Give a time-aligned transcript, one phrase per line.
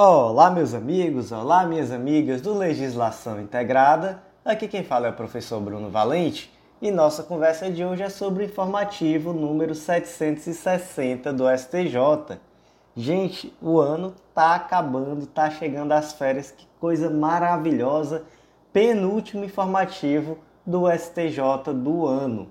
[0.00, 4.22] Olá, meus amigos, olá, minhas amigas do Legislação Integrada.
[4.44, 8.44] Aqui quem fala é o professor Bruno Valente e nossa conversa de hoje é sobre
[8.44, 12.38] o informativo número 760 do STJ.
[12.94, 18.22] Gente, o ano tá acabando, tá chegando às férias, que coisa maravilhosa!
[18.72, 22.50] Penúltimo informativo do STJ do ano.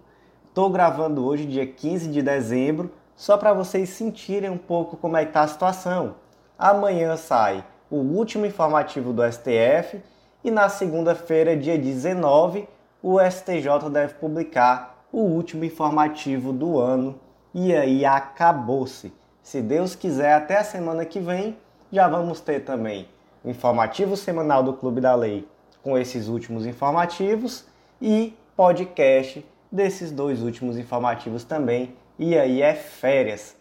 [0.50, 5.26] Estou gravando hoje, dia 15 de dezembro, só para vocês sentirem um pouco como é
[5.26, 6.27] que tá a situação.
[6.60, 10.02] Amanhã sai o último informativo do STF
[10.44, 12.68] e na segunda-feira, dia 19,
[13.04, 17.20] o STJ deve publicar o último informativo do ano
[17.54, 19.14] e aí acabou-se.
[19.44, 21.56] Se Deus quiser, até a semana que vem
[21.92, 23.08] já vamos ter também
[23.44, 25.48] o informativo semanal do Clube da Lei
[25.84, 27.66] com esses últimos informativos
[28.02, 31.94] e podcast desses dois últimos informativos também.
[32.18, 33.56] E aí é férias.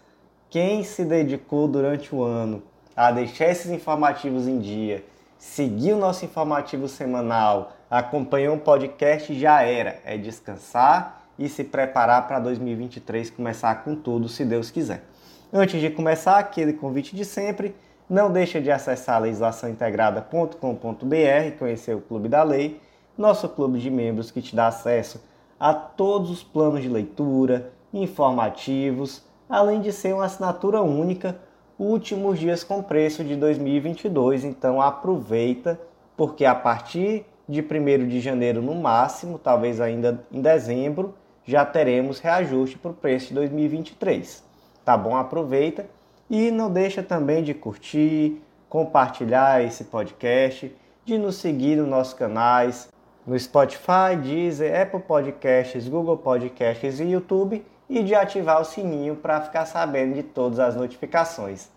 [0.49, 2.63] Quem se dedicou durante o ano
[2.97, 5.05] a deixar esses informativos em dia,
[5.37, 10.01] seguir o nosso informativo semanal, acompanhar um podcast já era.
[10.05, 15.05] É descansar e se preparar para 2023 começar com tudo, se Deus quiser.
[15.53, 17.77] Antes de começar, aquele convite de sempre,
[18.09, 22.81] não deixa de acessar legislaçãointegrada.com.br, conhecer o Clube da Lei,
[23.17, 25.23] nosso clube de membros que te dá acesso
[25.61, 31.39] a todos os planos de leitura, informativos, além de ser uma assinatura única
[31.79, 35.79] últimos dias com preço de 2022, então aproveita,
[36.17, 42.19] porque a partir de 1 de janeiro no máximo, talvez ainda em dezembro, já teremos
[42.19, 44.45] reajuste para o preço de 2023.
[44.85, 45.17] Tá bom?
[45.17, 45.87] Aproveita
[46.29, 50.75] e não deixa também de curtir, compartilhar esse podcast,
[51.05, 52.89] de nos seguir nos nossos canais,
[53.25, 59.41] no Spotify, Deezer, Apple Podcasts, Google Podcasts e YouTube e de ativar o sininho para
[59.41, 61.69] ficar sabendo de todas as notificações.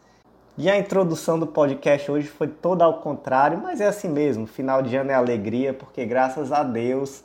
[0.57, 4.45] E a introdução do podcast hoje foi toda ao contrário, mas é assim mesmo.
[4.45, 7.23] Final de ano é alegria, porque graças a Deus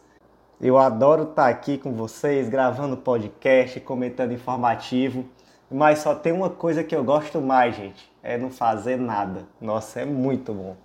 [0.61, 5.25] eu adoro estar aqui com vocês, gravando podcast, comentando informativo.
[5.71, 9.45] Mas só tem uma coisa que eu gosto mais, gente: é não fazer nada.
[9.61, 10.77] Nossa, é muito bom.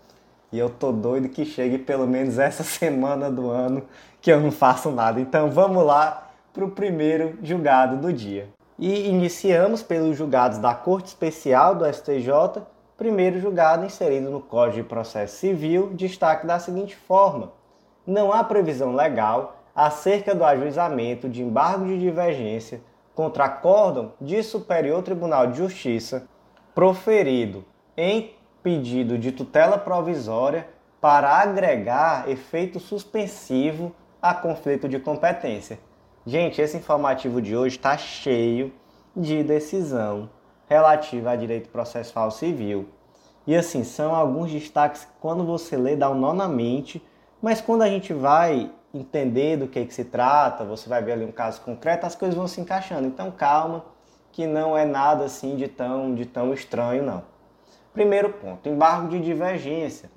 [0.52, 3.84] E eu tô doido que chegue pelo menos essa semana do ano
[4.20, 5.22] que eu não faço nada.
[5.22, 8.50] Então vamos lá para o primeiro julgado do dia.
[8.78, 12.62] E iniciamos pelos julgados da Corte Especial do STJ,
[12.98, 17.52] primeiro julgado inserido no Código de Processo Civil, destaque da seguinte forma:
[18.06, 22.82] não há previsão legal acerca do ajuizamento de embargo de divergência
[23.14, 26.28] contra acórdão de Superior Tribunal de Justiça
[26.74, 27.66] proferido
[27.98, 28.34] em
[28.64, 30.68] pedido de tutela provisória
[31.02, 35.80] para agregar efeito suspensivo a conflito de competência.
[36.26, 38.74] Gente, esse informativo de hoje está cheio
[39.16, 40.30] de decisão
[40.68, 42.90] relativa a direito processual civil.
[43.48, 47.02] E assim, são alguns destaques que quando você lê dá um nó na mente,
[47.42, 51.26] mas quando a gente vai entender do que, que se trata, você vai ver ali
[51.26, 53.08] um caso concreto, as coisas vão se encaixando.
[53.08, 53.86] Então calma,
[54.32, 57.24] que não é nada assim de tão, de tão estranho não.
[57.94, 60.12] Primeiro ponto, embargo de divergência.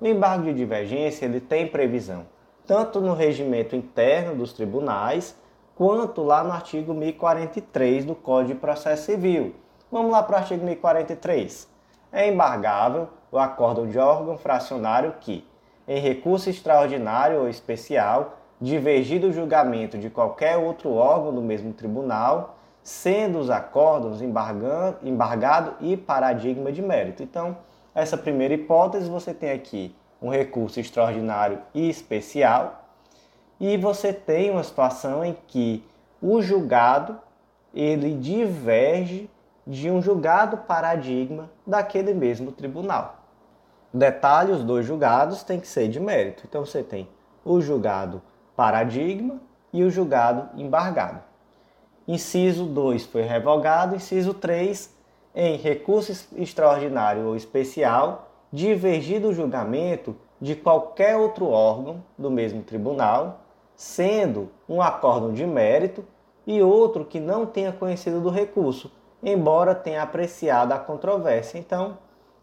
[0.00, 2.26] O embargo de divergência ele tem previsão
[2.66, 5.36] tanto no regimento interno dos tribunais,
[5.76, 9.54] quanto lá no artigo 1043 do Código de Processo Civil.
[9.92, 11.68] Vamos lá para o artigo 1043.
[12.10, 15.46] É embargável o acórdão de órgão fracionário que,
[15.86, 22.56] em recurso extraordinário ou especial, divergir do julgamento de qualquer outro órgão do mesmo tribunal,
[22.82, 27.22] sendo os acórdãos embargado e paradigma de mérito.
[27.22, 27.58] Então,
[27.94, 32.85] essa primeira hipótese você tem aqui um recurso extraordinário e especial,
[33.60, 35.84] e você tem uma situação em que
[36.20, 37.18] o julgado
[37.74, 39.30] ele diverge
[39.66, 43.16] de um julgado paradigma daquele mesmo tribunal.
[43.92, 46.44] Detalhe, os dois julgados têm que ser de mérito.
[46.48, 47.08] Então você tem
[47.44, 48.22] o julgado
[48.54, 49.40] paradigma
[49.72, 51.20] e o julgado embargado.
[52.06, 54.94] Inciso 2 foi revogado, inciso 3
[55.34, 63.40] em recurso extraordinário ou especial, divergir do julgamento de qualquer outro órgão do mesmo tribunal
[63.76, 66.04] sendo um acórdão de mérito
[66.46, 68.90] e outro que não tenha conhecido do recurso,
[69.22, 71.58] embora tenha apreciado a controvérsia.
[71.58, 71.98] Então,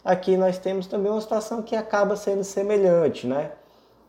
[0.05, 3.51] aqui nós temos também uma situação que acaba sendo semelhante, né?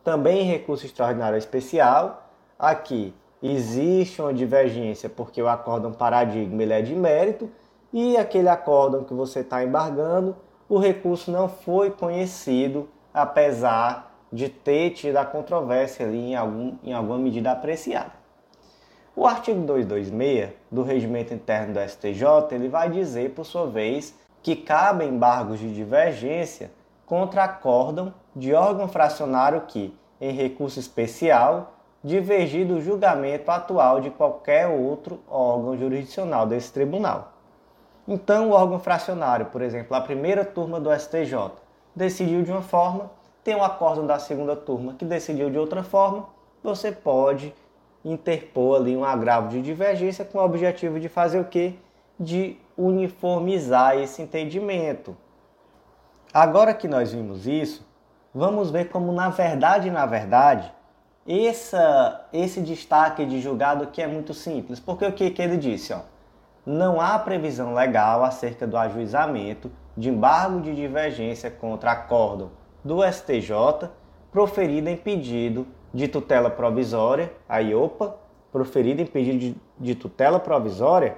[0.03, 2.29] Também recurso extraordinário especial,
[2.59, 7.49] aqui existe uma divergência porque o acórdão paradigma ele é de mérito
[7.91, 10.35] e aquele acórdão que você está embargando,
[10.67, 16.93] o recurso não foi conhecido, apesar de ter tido a controvérsia ali em, algum, em
[16.93, 18.11] alguma medida apreciada.
[19.15, 24.13] O artigo 226 do Regimento Interno do STJ ele vai dizer, por sua vez,
[24.43, 26.69] que cabem embargos de divergência
[27.05, 31.73] contra acórdão de órgão fracionário que, em recurso especial,
[32.03, 37.33] divergir do julgamento atual de qualquer outro órgão jurisdicional desse tribunal.
[38.07, 41.51] Então, o órgão fracionário, por exemplo, a primeira turma do STJ,
[41.95, 43.09] decidiu de uma forma,
[43.45, 46.25] tem um acórdão da segunda turma que decidiu de outra forma,
[46.63, 47.53] você pode
[48.03, 51.75] interpor ali um agravo de divergência com o objetivo de fazer o quê?
[52.19, 55.15] De uniformizar esse entendimento.
[56.33, 57.87] Agora que nós vimos isso,
[58.33, 60.73] vamos ver como na verdade, na verdade,
[61.27, 64.79] essa, esse destaque de julgado aqui é muito simples.
[64.79, 65.93] Porque o que, que ele disse?
[65.93, 65.99] Ó,
[66.65, 73.89] não há previsão legal acerca do ajuizamento de embargo de divergência contra acórdão do STJ
[74.31, 78.15] proferido em pedido de tutela provisória, a IOPA,
[78.51, 81.17] proferido em pedido de, de tutela provisória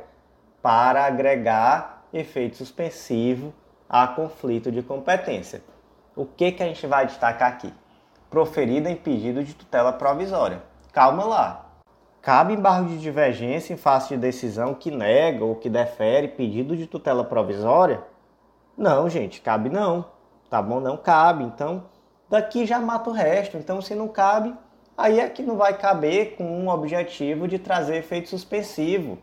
[0.62, 3.54] para agregar efeito suspensivo
[3.90, 5.62] a conflito de competência.
[6.16, 7.74] O que, que a gente vai destacar aqui?
[8.30, 10.64] Proferida em pedido de tutela provisória.
[10.94, 11.66] Calma lá.
[12.22, 16.88] Cabe embargo de divergência em face de decisão que nega ou que defere pedido de
[16.88, 18.02] tutela provisória?
[18.78, 20.06] Não, gente, cabe não.
[20.50, 20.80] Tá bom?
[20.80, 21.44] Não cabe.
[21.44, 21.84] Então,
[22.30, 23.58] daqui já mata o resto.
[23.58, 24.54] Então, se não cabe,
[24.98, 29.18] aí é que não vai caber com um objetivo de trazer efeito suspensivo.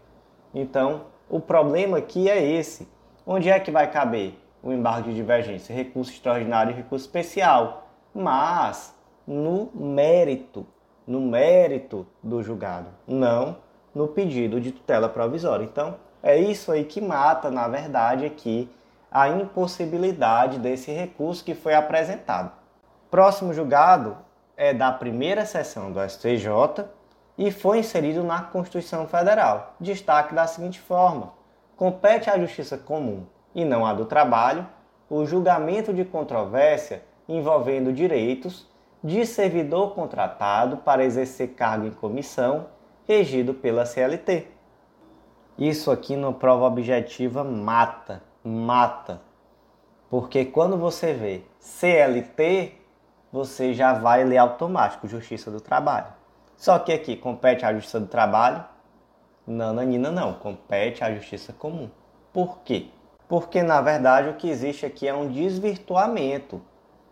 [0.55, 2.89] Então, o problema aqui é esse.
[3.27, 5.75] Onde é que vai caber o embargo de divergência?
[5.75, 7.89] Recurso extraordinário e recurso especial.
[8.15, 8.95] Mas
[9.27, 10.67] no mérito,
[11.07, 13.57] no mérito do julgado, não
[13.95, 15.65] no pedido de tutela provisória.
[15.65, 18.69] Então, é isso aí que mata, na verdade, aqui
[19.15, 22.51] a impossibilidade desse recurso que foi apresentado.
[23.09, 24.17] Próximo julgado
[24.57, 26.85] é da primeira sessão do STJ
[27.39, 29.77] e foi inserido na Constituição Federal.
[29.79, 31.33] Destaque da seguinte forma:
[31.77, 33.25] compete à Justiça Comum
[33.55, 34.67] e não à do Trabalho
[35.09, 38.69] o julgamento de controvérsia envolvendo direitos
[39.03, 42.67] de servidor contratado para exercer cargo em comissão
[43.07, 44.49] regido pela CLT.
[45.57, 49.21] Isso aqui no prova objetiva mata, mata.
[50.11, 52.75] Porque quando você vê CLT,
[53.33, 56.07] você já vai ler automático Justiça do Trabalho.
[56.57, 58.65] Só que aqui compete à Justiça do Trabalho?
[59.47, 61.91] Nananina não, compete à Justiça Comum.
[62.33, 62.89] Por quê?
[63.29, 66.63] Porque na verdade o que existe aqui é um desvirtuamento.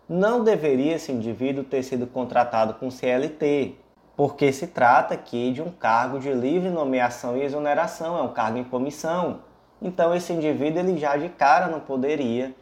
[0.09, 3.75] Não deveria esse indivíduo ter sido contratado com CLT,
[4.17, 8.59] porque se trata aqui de um cargo de livre nomeação e exoneração, é um cargo
[8.59, 9.41] em comissão.
[9.83, 12.55] Então esse indivíduo ele já de cara não poderia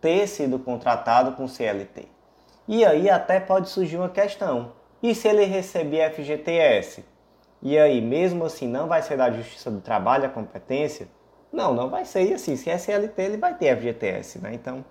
[0.00, 2.06] ter sido contratado com CLT.
[2.68, 4.72] E aí até pode surgir uma questão.
[5.02, 7.04] E se ele receber FGTS?
[7.62, 11.08] E aí, mesmo assim, não vai ser da Justiça do Trabalho a competência?
[11.52, 12.28] Não, não vai ser.
[12.28, 14.52] E assim, se é SLT, ele vai ter FGTS, né?
[14.52, 14.84] Então,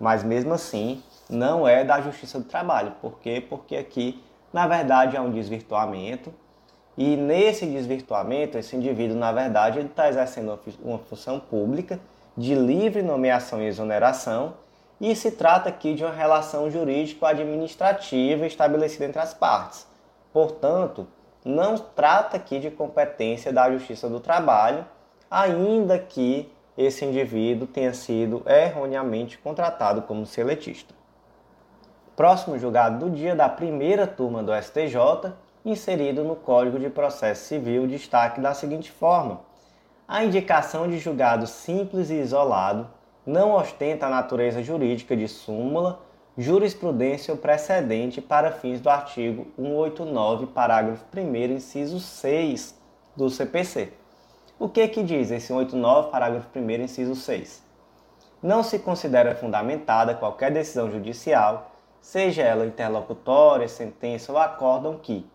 [0.00, 2.92] mas mesmo assim, não é da Justiça do Trabalho.
[3.00, 3.40] Por quê?
[3.40, 6.32] Porque aqui, na verdade, é um desvirtuamento.
[6.98, 12.00] E nesse desvirtuamento, esse indivíduo, na verdade, ele está exercendo uma função pública
[12.36, 14.54] de livre nomeação e exoneração
[15.00, 19.86] e se trata aqui de uma relação jurídico-administrativa estabelecida entre as partes.
[20.32, 21.06] Portanto,
[21.44, 24.84] não trata aqui de competência da Justiça do Trabalho,
[25.30, 30.92] ainda que esse indivíduo tenha sido erroneamente contratado como seletista.
[32.16, 35.32] Próximo julgado do dia da primeira turma do STJ,
[35.64, 39.40] inserido no Código de Processo Civil, destaque da seguinte forma:
[40.06, 42.88] a indicação de julgado simples e isolado
[43.26, 46.00] não ostenta a natureza jurídica de súmula,
[46.36, 52.74] jurisprudência ou precedente para fins do artigo 189, parágrafo 1 inciso 6
[53.16, 53.92] do CPC.
[54.58, 57.62] O que que diz esse 189, parágrafo 1 inciso 6?
[58.42, 65.26] Não se considera fundamentada qualquer decisão judicial, seja ela interlocutória, sentença ou acórdão que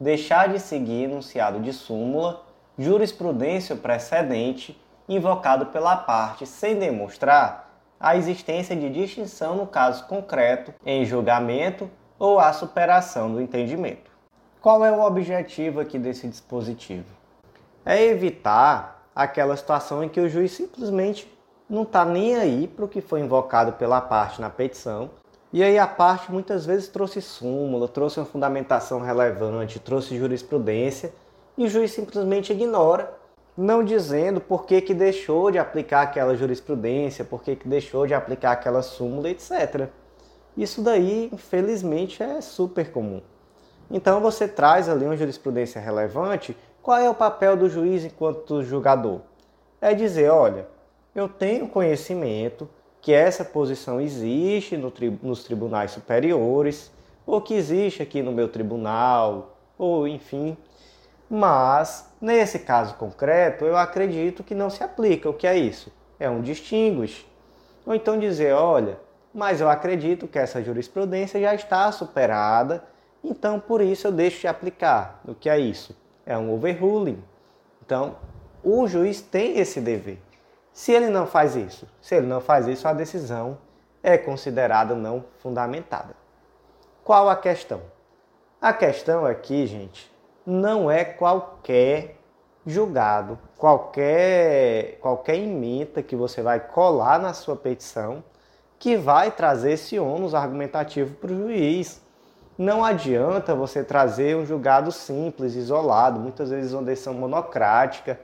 [0.00, 2.42] deixar de seguir enunciado de súmula,
[2.78, 10.74] jurisprudência ou precedente invocado pela parte sem demonstrar a existência de distinção no caso concreto
[10.84, 14.10] em julgamento ou a superação do entendimento.
[14.60, 17.06] Qual é o objetivo aqui desse dispositivo?
[17.84, 21.30] É evitar aquela situação em que o juiz simplesmente
[21.68, 25.10] não está nem aí para o que foi invocado pela parte na petição.
[25.52, 31.12] E aí a parte muitas vezes trouxe súmula, trouxe uma fundamentação relevante, trouxe jurisprudência,
[31.58, 33.12] e o juiz simplesmente ignora
[33.56, 38.14] não dizendo por que, que deixou de aplicar aquela jurisprudência, por que, que deixou de
[38.14, 39.88] aplicar aquela súmula, etc.
[40.56, 43.20] Isso daí, infelizmente, é super comum.
[43.90, 49.20] Então você traz ali uma jurisprudência relevante, qual é o papel do juiz enquanto julgador?
[49.80, 50.66] É dizer, olha,
[51.14, 52.68] eu tenho conhecimento
[53.02, 56.90] que essa posição existe no tri nos tribunais superiores,
[57.26, 60.56] ou que existe aqui no meu tribunal, ou enfim.
[61.28, 65.28] Mas, nesse caso concreto, eu acredito que não se aplica.
[65.28, 65.92] O que é isso?
[66.18, 67.26] É um distinguish.
[67.84, 68.98] Ou então dizer, olha,
[69.34, 72.84] mas eu acredito que essa jurisprudência já está superada,
[73.24, 75.20] então por isso eu deixo de aplicar.
[75.26, 75.96] O que é isso?
[76.24, 77.22] É um overruling.
[77.84, 78.14] Então,
[78.62, 80.18] o juiz tem esse dever.
[80.72, 83.58] Se ele não faz isso, se ele não faz isso, a decisão
[84.02, 86.14] é considerada não fundamentada.
[87.04, 87.80] Qual a questão?
[88.60, 90.10] A questão aqui, gente,
[90.46, 92.16] não é qualquer
[92.64, 98.22] julgado, qualquer qualquer emenda que você vai colar na sua petição
[98.78, 102.02] que vai trazer esse ônus argumentativo para o juiz.
[102.58, 108.18] Não adianta você trazer um julgado simples, isolado, muitas vezes uma decisão monocrática,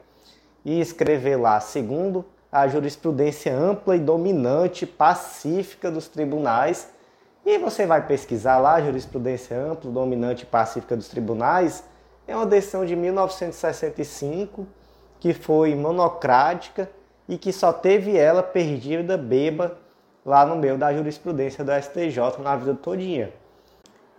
[0.64, 6.88] e escrever lá, segundo a jurisprudência ampla e dominante, pacífica dos tribunais,
[7.44, 11.84] e você vai pesquisar lá a jurisprudência ampla, dominante e pacífica dos tribunais,
[12.26, 14.66] é uma decisão de 1965
[15.18, 16.90] que foi monocrática
[17.28, 19.78] e que só teve ela perdida beba
[20.24, 23.32] lá no meio da jurisprudência do STJ na vida todinha.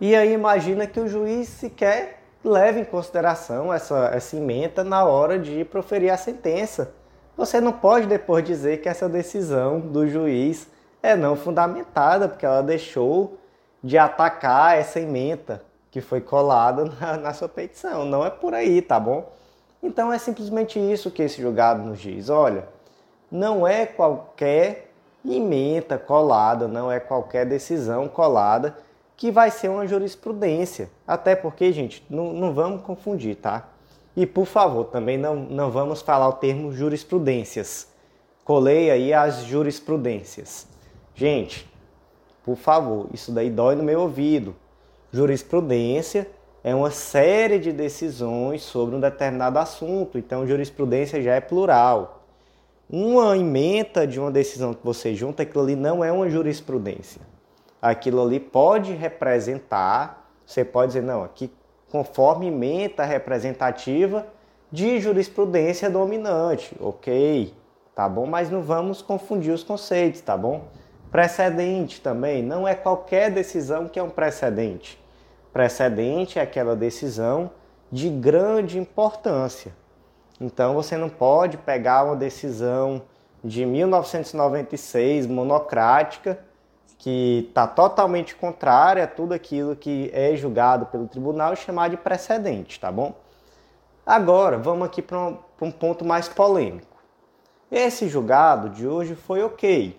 [0.00, 5.38] E aí imagina que o juiz sequer leve em consideração essa, essa emenda na hora
[5.38, 6.92] de proferir a sentença.
[7.40, 10.68] Você não pode depois dizer que essa decisão do juiz
[11.02, 13.38] é não fundamentada, porque ela deixou
[13.82, 18.04] de atacar essa emenda que foi colada na, na sua petição.
[18.04, 19.32] Não é por aí, tá bom?
[19.82, 22.28] Então é simplesmente isso que esse julgado nos diz.
[22.28, 22.68] Olha,
[23.32, 24.90] não é qualquer
[25.24, 28.76] emenda colada, não é qualquer decisão colada
[29.16, 30.90] que vai ser uma jurisprudência.
[31.08, 33.66] Até porque, gente, não, não vamos confundir, tá?
[34.16, 37.88] E por favor, também não, não vamos falar o termo jurisprudências.
[38.44, 40.66] Colei aí as jurisprudências.
[41.14, 41.68] Gente,
[42.44, 44.54] por favor, isso daí dói no meu ouvido.
[45.12, 46.28] Jurisprudência
[46.62, 52.20] é uma série de decisões sobre um determinado assunto, então jurisprudência já é plural
[52.92, 57.20] uma emenda de uma decisão que você junta, aquilo ali não é uma jurisprudência.
[57.80, 61.52] Aquilo ali pode representar, você pode dizer, não, aqui
[61.90, 64.26] conforme emenda representativa
[64.70, 67.52] de jurisprudência dominante, ok,
[67.94, 68.26] tá bom?
[68.26, 70.68] Mas não vamos confundir os conceitos, tá bom?
[71.10, 74.98] Precedente também, não é qualquer decisão que é um precedente.
[75.52, 77.50] Precedente é aquela decisão
[77.90, 79.72] de grande importância.
[80.40, 83.02] Então você não pode pegar uma decisão
[83.42, 86.38] de 1996 monocrática
[87.00, 91.96] que está totalmente contrária a tudo aquilo que é julgado pelo tribunal e chamar de
[91.96, 93.14] precedente, tá bom?
[94.04, 96.98] Agora vamos aqui para um, um ponto mais polêmico.
[97.72, 99.98] Esse julgado de hoje foi ok,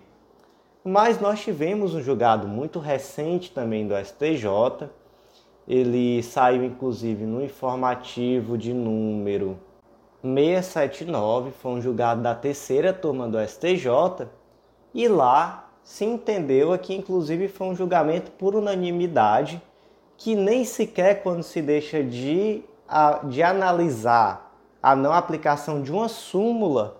[0.84, 4.88] mas nós tivemos um julgado muito recente também do STJ.
[5.66, 9.58] Ele saiu inclusive no informativo de número
[10.22, 14.28] 679 foi um julgado da terceira turma do STJ
[14.94, 19.60] e lá se entendeu que inclusive foi um julgamento por unanimidade
[20.16, 22.62] que nem sequer quando se deixa de,
[23.24, 26.96] de analisar a não aplicação de uma súmula,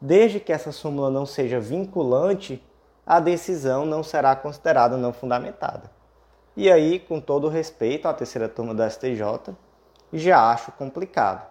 [0.00, 2.62] desde que essa súmula não seja vinculante,
[3.06, 5.90] a decisão não será considerada não fundamentada.
[6.56, 9.54] E aí, com todo respeito à terceira turma do STJ,
[10.12, 11.48] já acho complicado.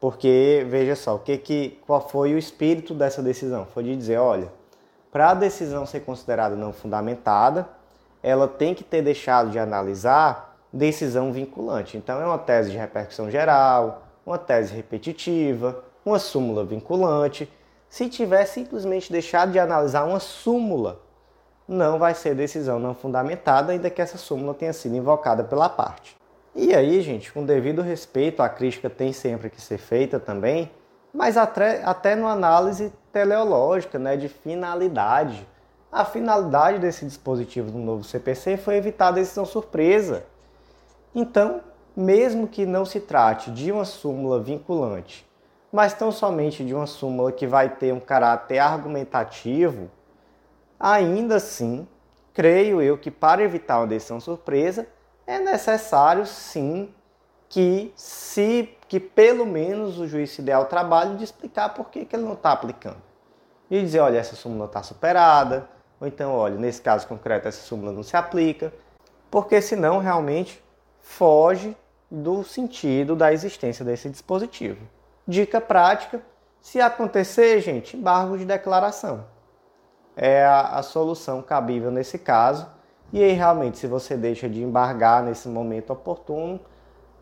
[0.00, 3.66] Porque, veja só, o que, que, qual foi o espírito dessa decisão?
[3.66, 4.52] Foi de dizer, olha,
[5.14, 7.68] para a decisão ser considerada não fundamentada,
[8.20, 11.96] ela tem que ter deixado de analisar decisão vinculante.
[11.96, 17.48] Então, é uma tese de repercussão geral, uma tese repetitiva, uma súmula vinculante.
[17.88, 21.00] Se tiver simplesmente deixado de analisar uma súmula,
[21.68, 26.16] não vai ser decisão não fundamentada, ainda que essa súmula tenha sido invocada pela parte.
[26.56, 30.72] E aí, gente, com devido respeito, a crítica tem sempre que ser feita também,
[31.12, 35.46] mas até, até no análise teleológica, né, de finalidade.
[35.90, 40.24] A finalidade desse dispositivo do novo CPC foi evitar a decisão surpresa.
[41.14, 41.60] Então,
[41.96, 45.24] mesmo que não se trate de uma súmula vinculante,
[45.72, 49.88] mas tão somente de uma súmula que vai ter um caráter argumentativo,
[50.78, 51.86] ainda assim,
[52.32, 54.88] creio eu que para evitar uma decisão surpresa,
[55.24, 56.92] é necessário sim
[57.48, 62.04] que se que pelo menos o juiz se dê ao trabalho de explicar por que,
[62.04, 63.02] que ele não está aplicando.
[63.68, 65.68] E dizer, olha, essa súmula está superada,
[66.00, 68.72] ou então, olha, nesse caso concreto essa súmula não se aplica,
[69.32, 70.62] porque senão realmente
[71.00, 71.76] foge
[72.08, 74.86] do sentido da existência desse dispositivo.
[75.26, 76.22] Dica prática:
[76.60, 79.24] Se acontecer, gente, embargo de declaração.
[80.16, 82.68] É a, a solução cabível nesse caso.
[83.12, 86.60] E aí, realmente, se você deixa de embargar nesse momento oportuno,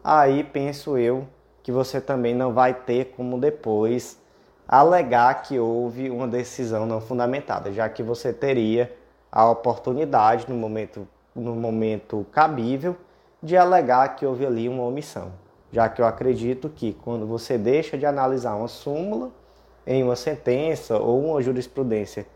[0.05, 1.27] aí penso eu
[1.63, 4.21] que você também não vai ter como depois
[4.67, 8.93] alegar que houve uma decisão não fundamentada, já que você teria
[9.31, 12.97] a oportunidade no momento, no momento cabível
[13.43, 15.33] de alegar que houve ali uma omissão,
[15.71, 19.31] já que eu acredito que quando você deixa de analisar uma súmula
[19.87, 22.27] em uma sentença ou uma jurisprudência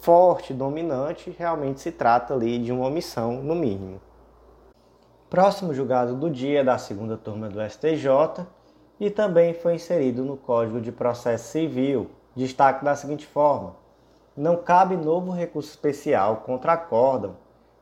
[0.00, 4.00] forte, dominante, realmente se trata ali de uma omissão no mínimo.
[5.28, 8.46] Próximo julgado do dia da segunda turma do STJ
[9.00, 12.10] e também foi inserido no Código de Processo Civil.
[12.36, 13.74] Destaque da seguinte forma:
[14.36, 17.36] não cabe novo recurso especial contra acórdão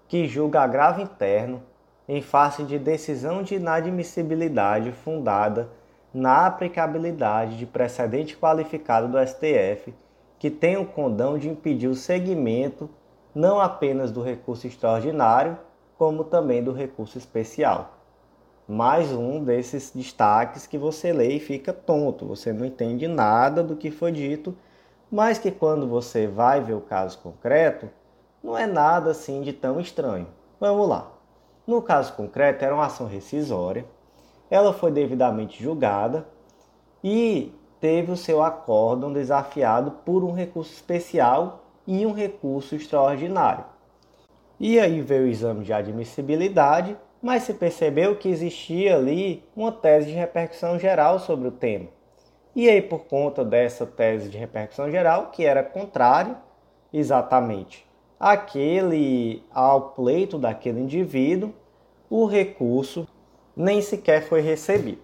[0.06, 1.60] que julga agravo interno
[2.08, 5.68] em face de decisão de inadmissibilidade fundada
[6.14, 9.92] na aplicabilidade de precedente qualificado do STF
[10.38, 12.88] que tem o condão de impedir o seguimento
[13.34, 15.58] não apenas do recurso extraordinário,
[15.98, 17.97] como também do recurso especial
[18.68, 23.74] mais um desses destaques que você lê e fica tonto, você não entende nada do
[23.74, 24.54] que foi dito,
[25.10, 27.88] mas que quando você vai ver o caso concreto,
[28.44, 30.26] não é nada assim de tão estranho.
[30.60, 31.10] Vamos lá.
[31.66, 33.86] No caso concreto, era uma ação rescisória,
[34.50, 36.26] ela foi devidamente julgada
[37.02, 43.64] e teve o seu acórdão desafiado por um recurso especial e um recurso extraordinário.
[44.60, 50.06] E aí veio o exame de admissibilidade mas se percebeu que existia ali uma tese
[50.06, 51.88] de repercussão geral sobre o tema.
[52.54, 56.36] E aí, por conta dessa tese de repercussão geral, que era contrário
[56.92, 57.86] exatamente
[58.18, 61.52] àquele, ao pleito daquele indivíduo,
[62.10, 63.06] o recurso
[63.56, 65.02] nem sequer foi recebido.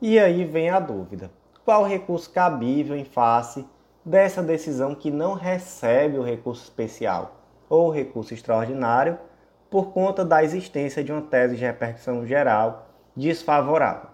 [0.00, 1.30] E aí vem a dúvida:
[1.64, 3.64] qual recurso cabível em face
[4.04, 7.36] dessa decisão que não recebe o recurso especial
[7.68, 9.18] ou o recurso extraordinário?
[9.72, 14.10] Por conta da existência de uma tese de repercussão geral desfavorável.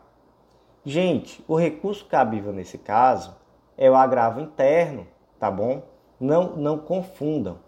[0.85, 3.37] Gente, o recurso cabível nesse caso
[3.77, 5.05] é o agravo interno,
[5.37, 5.83] tá bom?
[6.21, 7.59] Não, não confundam.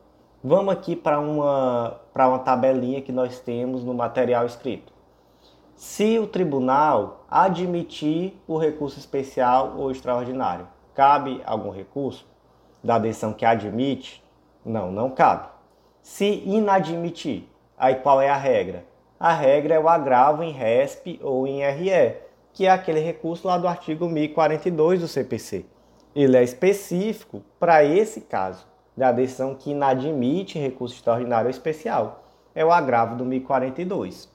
[0.42, 4.92] Vamos aqui para uma, uma tabelinha que nós temos no material escrito.
[5.74, 12.24] Se o tribunal admitir o recurso especial ou extraordinário, cabe algum recurso
[12.85, 14.22] da decisão que admite?
[14.64, 15.48] Não, não cabe.
[16.00, 17.50] Se inadmitir,
[17.81, 18.85] Aí qual é a regra?
[19.19, 22.14] A regra é o agravo em RESP ou em RE,
[22.53, 25.64] que é aquele recurso lá do artigo 1042 do CPC.
[26.14, 32.23] Ele é específico para esse caso, da decisão que inadmite recurso extraordinário ou especial.
[32.55, 34.29] É o agravo do 1042.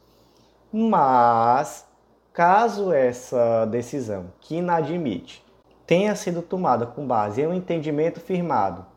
[0.73, 1.87] Mas,
[2.33, 5.45] caso essa decisão que inadmite
[5.85, 8.87] tenha sido tomada com base em um entendimento firmado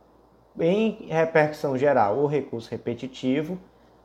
[0.59, 3.59] em repercussão geral ou recurso repetitivo,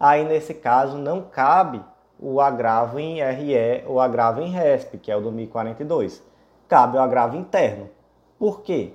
[0.04, 1.82] aí nesse caso não cabe
[2.20, 6.22] o agravo em RE ou agravo em RESP, que é o do 1042.
[6.68, 7.89] Cabe o agravo interno.
[8.38, 8.92] Por quê?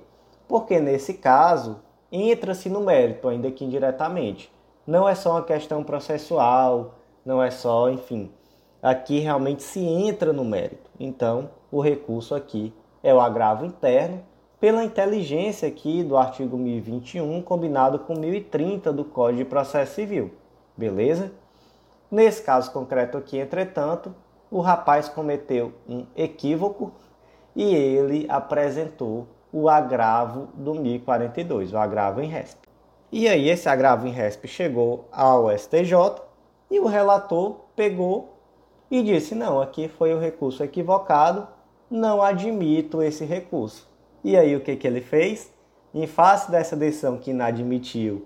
[0.47, 1.79] Porque nesse caso
[2.11, 4.53] entra-se no mérito, ainda que indiretamente.
[4.85, 6.93] Não é só uma questão processual,
[7.25, 8.31] não é só, enfim.
[8.79, 10.91] Aqui realmente se entra no mérito.
[10.99, 14.21] Então, o recurso aqui é o agravo interno
[14.59, 20.31] pela inteligência aqui do artigo 1021 combinado com 1030 do Código de Processo Civil.
[20.79, 21.33] Beleza?
[22.09, 24.15] Nesse caso concreto aqui, entretanto,
[24.49, 26.93] o rapaz cometeu um equívoco
[27.53, 32.69] e ele apresentou o agravo do 1042, o agravo em RESP.
[33.11, 36.21] E aí esse agravo em RESP chegou ao STJ
[36.71, 38.37] e o relator pegou
[38.89, 41.45] e disse: "Não, aqui foi o recurso equivocado,
[41.91, 43.85] não admito esse recurso".
[44.23, 45.51] E aí o que que ele fez?
[45.93, 48.25] Em face dessa decisão que inadmitiu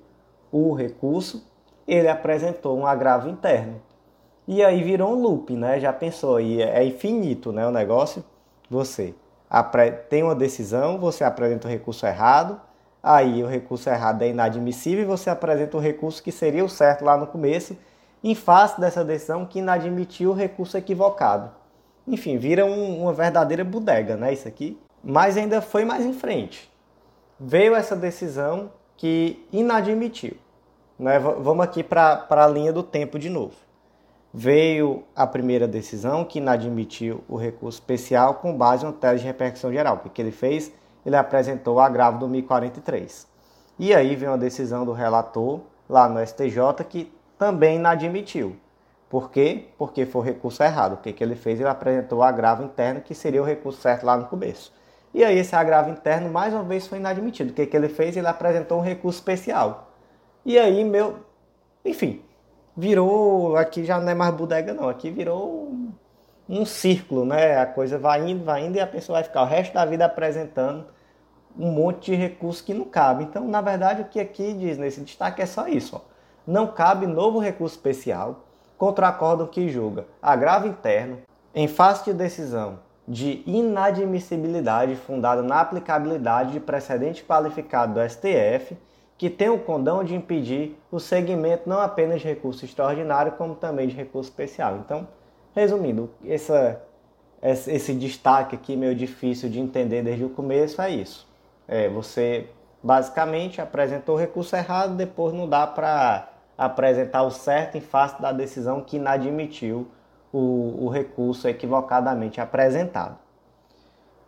[0.52, 1.52] o recurso,
[1.88, 3.82] ele apresentou um agravo interno.
[4.48, 5.80] E aí virou um loop, né?
[5.80, 8.24] Já pensou aí, é infinito, né, o negócio?
[8.70, 9.14] Você
[10.10, 12.60] tem uma decisão, você apresenta o recurso errado,
[13.02, 17.06] aí o recurso errado é inadmissível e você apresenta o recurso que seria o certo
[17.06, 17.78] lá no começo,
[18.24, 21.52] em face dessa decisão que inadmitiu o recurso equivocado.
[22.08, 24.78] Enfim, vira um, uma verdadeira bodega, né, isso aqui?
[25.04, 26.72] Mas ainda foi mais em frente.
[27.40, 30.36] Veio essa decisão que inadmitiu.
[30.98, 31.20] Né?
[31.20, 33.56] Vamos aqui para a linha do tempo de novo.
[34.34, 39.72] Veio a primeira decisão que inadmitiu o recurso especial com base no teste de repercussão
[39.72, 40.02] geral.
[40.04, 40.72] O que ele fez?
[41.06, 43.28] Ele apresentou o agravo do 1043.
[43.78, 48.56] E aí vem uma decisão do relator lá no STJ que também inadmitiu.
[49.10, 49.68] Por quê?
[49.78, 50.94] Porque foi o recurso errado.
[50.94, 51.60] O que, que ele fez?
[51.60, 54.74] Ele apresentou o agravo interno, que seria o recurso certo lá no começo.
[55.14, 57.52] E aí esse agravo interno mais uma vez foi inadmitido.
[57.52, 58.18] O que, que ele fez?
[58.18, 59.93] Ele apresentou um recurso especial.
[60.46, 61.20] E aí meu,
[61.86, 62.22] enfim,
[62.76, 65.92] virou aqui já não é mais bodega não, aqui virou um,
[66.50, 67.58] um círculo, né?
[67.58, 70.06] A coisa vai indo, vai indo e a pessoa vai ficar o resto da vida
[70.06, 70.86] apresentando
[71.58, 73.24] um monte de recurso que não cabe.
[73.24, 75.96] Então, na verdade, o que aqui diz nesse destaque é só isso.
[75.96, 76.02] Ó.
[76.46, 78.46] Não cabe novo recurso especial
[78.78, 81.20] contra acórdão que julga agravo interno
[81.54, 88.78] em face de decisão de inadmissibilidade fundada na aplicabilidade de precedente qualificado do STF,
[89.18, 93.88] que tem o condão de impedir o segmento não apenas de recurso extraordinário, como também
[93.88, 94.78] de recurso especial.
[94.78, 95.08] Então,
[95.56, 96.82] resumindo, essa,
[97.42, 101.28] esse destaque aqui meio difícil de entender desde o começo é isso.
[101.68, 102.50] É, você
[102.82, 108.32] basicamente apresentou o recurso errado, depois não dá para apresentar o certo em face da
[108.32, 109.88] decisão que inadmitiu
[110.32, 113.18] o, o recurso equivocadamente apresentado.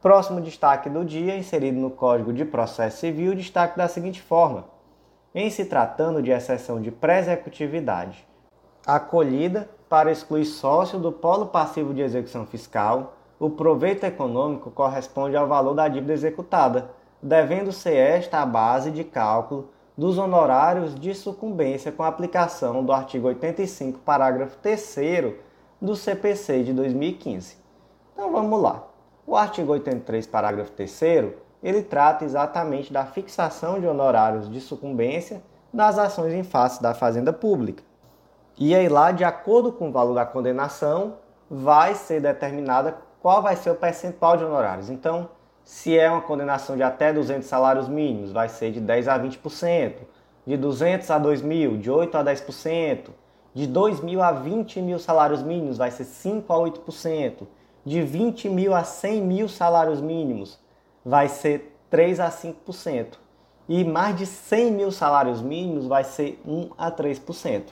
[0.01, 4.65] Próximo destaque do dia, inserido no Código de Processo Civil, destaque da seguinte forma:
[5.35, 8.25] em se tratando de exceção de pré-executividade,
[8.87, 15.45] acolhida para excluir sócio do polo passivo de execução fiscal, o proveito econômico corresponde ao
[15.45, 16.89] valor da dívida executada,
[17.21, 23.27] devendo ser esta a base de cálculo dos honorários de sucumbência com aplicação do artigo
[23.27, 25.35] 85, parágrafo 3
[25.81, 27.57] do CPC de 2015.
[28.13, 28.87] Então vamos lá.
[29.27, 30.91] O artigo 83, parágrafo 3
[31.65, 35.41] ele trata exatamente da fixação de honorários de sucumbência
[35.73, 37.83] nas ações em face da fazenda pública.
[38.55, 41.15] E aí lá, de acordo com o valor da condenação,
[41.49, 44.91] vai ser determinada qual vai ser o percentual de honorários.
[44.91, 45.27] Então,
[45.63, 49.93] se é uma condenação de até 200 salários mínimos, vai ser de 10 a 20%.
[50.45, 53.09] De 200 a 2 mil, de 8 a 10%.
[53.55, 57.47] De 2 mil a 20 mil salários mínimos, vai ser 5 a 8%.
[57.83, 60.63] De 20 mil a 100 mil salários mínimos,
[61.05, 63.17] vai ser 3 a 5%.
[63.69, 67.63] E mais de 100 mil salários mínimos, vai ser 1 a 3%.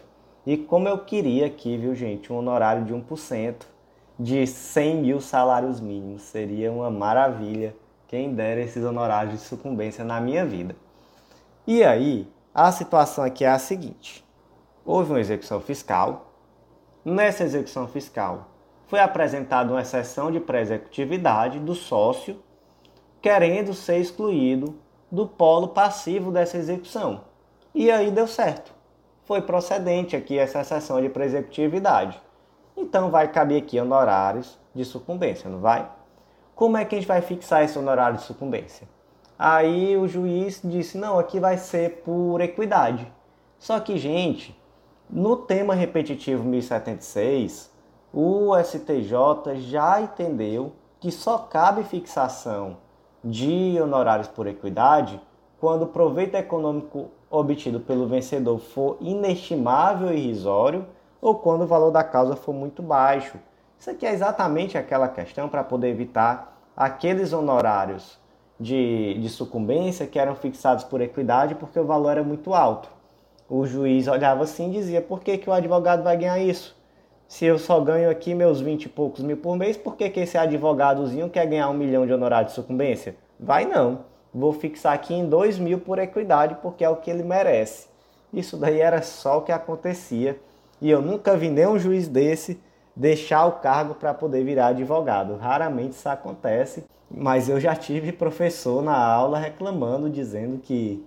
[0.46, 3.56] E como eu queria aqui, viu, gente, um honorário de 1%
[4.20, 6.22] de 100 mil salários mínimos.
[6.24, 7.76] Seria uma maravilha
[8.08, 10.76] quem dera esses honorários de sucumbência na minha vida.
[11.66, 14.24] E aí, a situação aqui é a seguinte:
[14.86, 16.32] houve uma execução fiscal.
[17.06, 18.50] Nessa execução fiscal,
[18.88, 22.40] foi apresentada uma exceção de pré-executividade do sócio
[23.24, 24.76] querendo ser excluído
[25.10, 27.22] do polo passivo dessa execução.
[27.74, 28.74] E aí deu certo.
[29.24, 32.22] Foi procedente aqui essa exceção de pré-executividade.
[32.76, 35.90] Então vai caber aqui honorários de sucumbência, não vai?
[36.54, 38.90] Como é que a gente vai fixar esse honorário de sucumbência?
[39.40, 43.10] Aí o juiz disse: não, aqui vai ser por equidade.
[43.58, 44.54] Só que, gente,
[45.10, 47.72] no tema repetitivo 1076,
[48.14, 52.83] o STJ já entendeu que só cabe fixação
[53.24, 55.20] de honorários por equidade
[55.60, 60.86] quando o proveito econômico obtido pelo vencedor for inestimável e irrisório
[61.22, 63.38] ou quando o valor da causa for muito baixo.
[63.80, 68.20] Isso aqui é exatamente aquela questão para poder evitar aqueles honorários
[68.60, 72.90] de, de sucumbência que eram fixados por equidade porque o valor era muito alto.
[73.50, 76.76] O juiz olhava assim e dizia: por que, que o advogado vai ganhar isso?
[77.34, 80.20] Se eu só ganho aqui meus 20 e poucos mil por mês, por que, que
[80.20, 83.16] esse advogadozinho quer ganhar um milhão de honorário de sucumbência?
[83.40, 84.02] Vai não.
[84.32, 87.88] Vou fixar aqui em 2 mil por equidade porque é o que ele merece.
[88.32, 90.40] Isso daí era só o que acontecia.
[90.80, 92.62] E eu nunca vi nenhum juiz desse
[92.96, 95.36] deixar o cargo para poder virar advogado.
[95.36, 101.04] Raramente isso acontece, mas eu já tive professor na aula reclamando, dizendo que,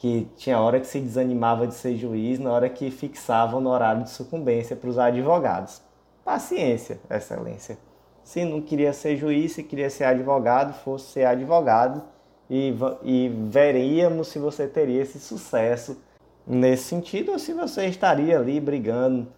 [0.00, 4.02] que tinha hora que se desanimava de ser juiz, na hora que fixava no horário
[4.02, 5.82] de sucumbência para os advogados.
[6.24, 7.76] Paciência, excelência.
[8.24, 12.02] Se não queria ser juiz, se queria ser advogado, fosse ser advogado
[12.48, 15.98] e, e veríamos se você teria esse sucesso
[16.46, 19.28] nesse sentido ou se você estaria ali brigando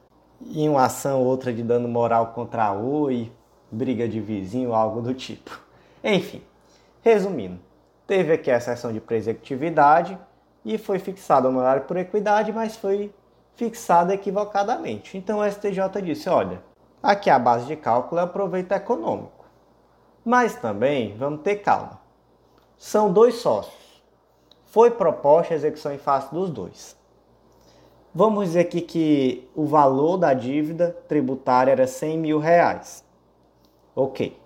[0.46, 3.32] em uma ação ou outra de dano moral contra a Oi,
[3.68, 5.60] briga de vizinho, algo do tipo.
[6.04, 6.40] Enfim,
[7.02, 7.58] resumindo,
[8.06, 10.16] teve aqui a sessão de preexecutividade
[10.64, 13.12] e foi fixado o honorário por equidade, mas foi
[13.56, 15.16] fixado equivocadamente.
[15.16, 16.62] Então o STJ disse: olha,
[17.02, 19.44] aqui a base de cálculo é o proveito econômico.
[20.24, 22.00] Mas também vamos ter calma.
[22.78, 24.02] São dois sócios.
[24.66, 26.96] Foi proposta a execução em face dos dois.
[28.14, 33.02] Vamos dizer aqui que o valor da dívida tributária era 100 mil reais.
[33.96, 34.38] Ok.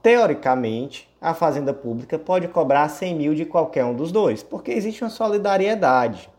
[0.00, 5.04] Teoricamente, a Fazenda Pública pode cobrar 100 mil de qualquer um dos dois, porque existe
[5.04, 6.30] uma solidariedade.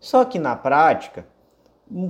[0.00, 1.26] Só que na prática,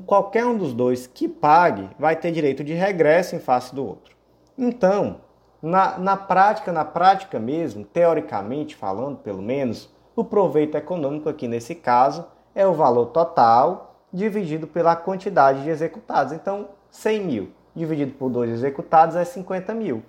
[0.07, 4.15] qualquer um dos dois que pague vai ter direito de regresso em face do outro.
[4.57, 5.21] Então,
[5.63, 11.75] Na, na prática, na prática mesmo, teoricamente falando, pelo menos, o proveito econômico aqui nesse
[11.75, 16.33] caso é o valor total dividido pela quantidade de executados.
[16.33, 20.03] Então, 100 mil dividido por dois executados é 50 mil.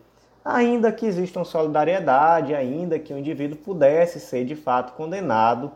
[0.50, 5.74] Ainda que exista uma solidariedade, ainda que o indivíduo pudesse ser de fato condenado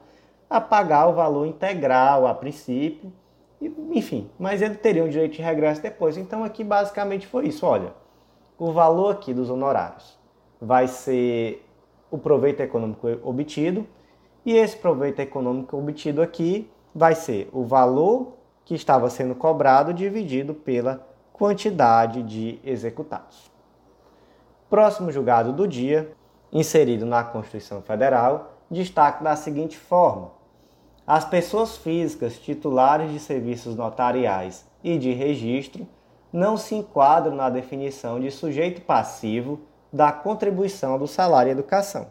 [0.49, 3.11] a pagar o valor integral a princípio,
[3.91, 6.15] enfim, mas ele teria um direito de regresso depois.
[6.15, 7.93] Então aqui basicamente foi isso, olha,
[8.57, 10.17] o valor aqui dos honorários
[10.61, 11.67] vai ser
[12.09, 13.85] o proveito econômico obtido,
[14.45, 20.53] e esse proveito econômico obtido aqui vai ser o valor que estava sendo cobrado dividido
[20.53, 23.50] pela quantidade de executados.
[24.71, 26.13] Próximo julgado do dia,
[26.49, 30.31] inserido na Constituição Federal, destaca da seguinte forma:
[31.05, 35.85] as pessoas físicas titulares de serviços notariais e de registro
[36.31, 39.59] não se enquadram na definição de sujeito passivo
[39.91, 42.07] da contribuição do salário educação.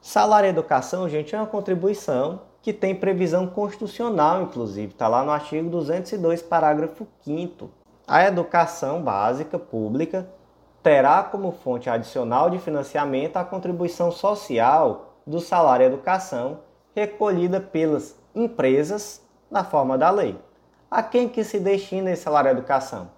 [0.00, 5.68] Salário educação, gente, é uma contribuição que tem previsão constitucional, inclusive, está lá no artigo
[5.68, 7.70] 202, parágrafo 5
[8.08, 10.39] A educação básica pública
[10.82, 16.60] terá como fonte adicional de financiamento a contribuição social do salário educação
[16.94, 20.36] recolhida pelas empresas na forma da lei.
[20.90, 23.10] A quem que se destina esse salário educação?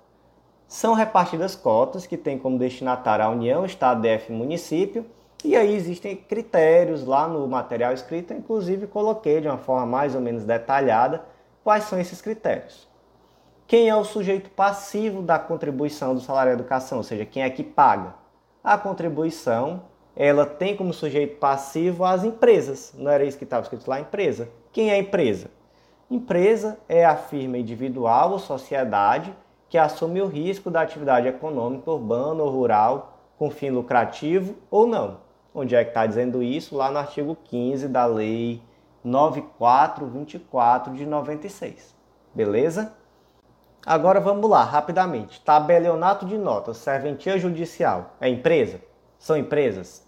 [0.66, 5.07] São repartidas cotas que têm como destinatário a União, Estado, DF e município,
[5.44, 10.20] e aí existem critérios lá no material escrito, inclusive coloquei de uma forma mais ou
[10.20, 11.25] menos detalhada
[11.64, 12.88] quais são esses critérios.
[13.72, 17.62] Quem é o sujeito passivo da contribuição do salário educação, ou seja, quem é que
[17.62, 18.14] paga?
[18.62, 22.92] A contribuição, ela tem como sujeito passivo as empresas.
[22.98, 24.50] Não era isso que estava escrito lá, empresa.
[24.74, 25.50] Quem é empresa?
[26.11, 29.35] Empresa é a firma individual ou sociedade
[29.70, 35.20] que assume o risco da atividade econômica urbana ou rural com fim lucrativo ou não.
[35.54, 36.76] Onde é que está dizendo isso?
[36.76, 38.61] Lá no artigo 15 da Lei
[39.02, 41.96] 9424 de 96.
[42.35, 43.00] Beleza?
[43.85, 45.40] Agora vamos lá, rapidamente.
[45.40, 48.14] Tabelionato de notas, serventia judicial.
[48.21, 48.81] É empresa?
[49.18, 50.07] São empresas?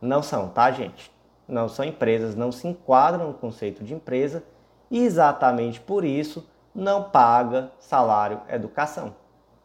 [0.00, 1.12] Não são, tá, gente?
[1.46, 4.42] Não são empresas, não se enquadram no conceito de empresa
[4.90, 9.14] e exatamente por isso não paga salário educação.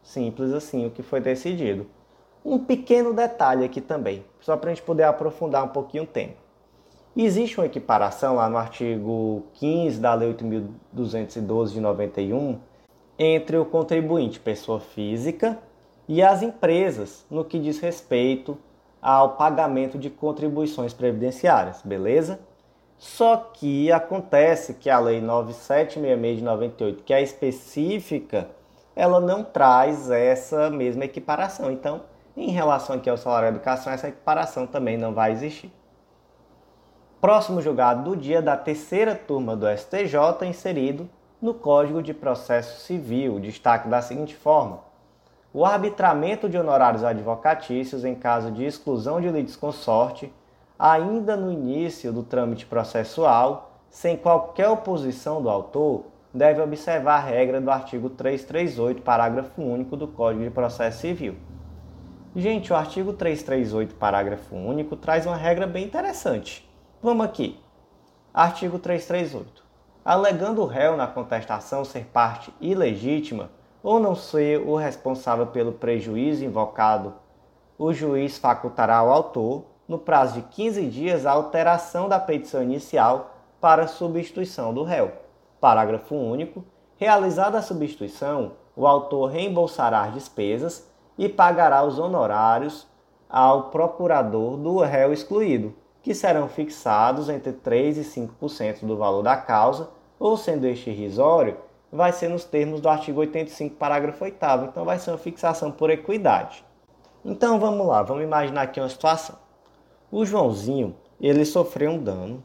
[0.03, 1.87] Simples assim o que foi decidido.
[2.43, 6.33] Um pequeno detalhe aqui também, só para a gente poder aprofundar um pouquinho o tema.
[7.15, 12.59] Existe uma equiparação lá no artigo 15 da Lei 8.212 de 91
[13.19, 15.59] entre o contribuinte, pessoa física,
[16.07, 18.57] e as empresas no que diz respeito
[19.01, 22.39] ao pagamento de contribuições previdenciárias, beleza?
[22.97, 28.49] Só que acontece que a Lei 9766 de 98, que é específica,
[28.95, 31.71] ela não traz essa mesma equiparação.
[31.71, 32.01] Então,
[32.35, 35.71] em relação aqui ao salário da educação, essa equiparação também não vai existir.
[37.21, 41.09] Próximo julgado do dia da terceira turma do STJ, inserido
[41.41, 44.79] no Código de Processo Civil, destaque da seguinte forma:
[45.53, 50.33] o arbitramento de honorários advocatícios em caso de exclusão de litisconsorte,
[50.77, 57.59] ainda no início do trâmite processual, sem qualquer oposição do autor, deve observar a regra
[57.59, 61.35] do artigo 338, parágrafo único do Código de Processo Civil
[62.35, 66.69] Gente, o artigo 338, parágrafo único, traz uma regra bem interessante.
[67.01, 67.59] Vamos aqui.
[68.31, 69.68] Artigo 338.
[70.09, 73.51] Alegando o réu na contestação ser parte ilegítima
[73.83, 77.13] ou não ser o responsável pelo prejuízo invocado,
[77.77, 83.35] o juiz facultará ao autor, no prazo de 15 dias, a alteração da petição inicial
[83.61, 85.11] para substituição do réu.
[85.61, 86.65] Parágrafo único.
[86.97, 92.87] Realizada a substituição, o autor reembolsará as despesas e pagará os honorários
[93.29, 99.37] ao procurador do réu excluído, que serão fixados entre 3 e 5% do valor da
[99.37, 101.57] causa, ou sendo este irrisório,
[101.91, 104.37] vai ser nos termos do artigo 85, parágrafo 8
[104.69, 106.63] então vai ser uma fixação por equidade.
[107.23, 109.37] Então vamos lá, vamos imaginar aqui uma situação.
[110.11, 112.43] O Joãozinho, ele sofreu um dano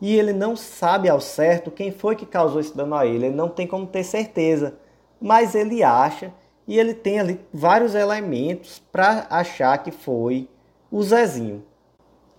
[0.00, 3.34] e ele não sabe ao certo quem foi que causou esse dano a ele, ele
[3.34, 4.74] não tem como ter certeza,
[5.20, 6.32] mas ele acha
[6.66, 10.48] e ele tem ali vários elementos para achar que foi
[10.90, 11.64] o Zezinho.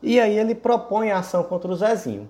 [0.01, 2.29] E aí ele propõe a ação contra o Zezinho.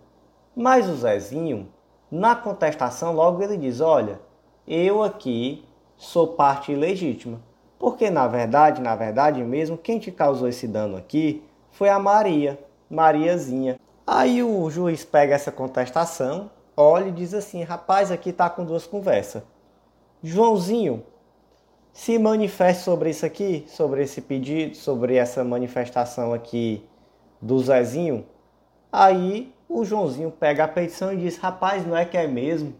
[0.55, 1.67] Mas o Zezinho,
[2.11, 4.19] na contestação, logo ele diz: Olha,
[4.67, 5.65] eu aqui
[5.97, 7.41] sou parte ilegítima.
[7.79, 12.59] Porque na verdade, na verdade mesmo, quem te causou esse dano aqui foi a Maria,
[12.89, 13.79] Mariazinha.
[14.05, 18.87] Aí o juiz pega essa contestação, olha e diz assim: Rapaz, aqui tá com duas
[18.87, 19.43] conversas.
[20.23, 21.03] Joãozinho,
[21.93, 26.83] se manifeste sobre isso aqui, sobre esse pedido, sobre essa manifestação aqui
[27.41, 28.25] do Zezinho.
[28.91, 32.73] Aí o Joãozinho pega a petição e diz: Rapaz, não é que é mesmo?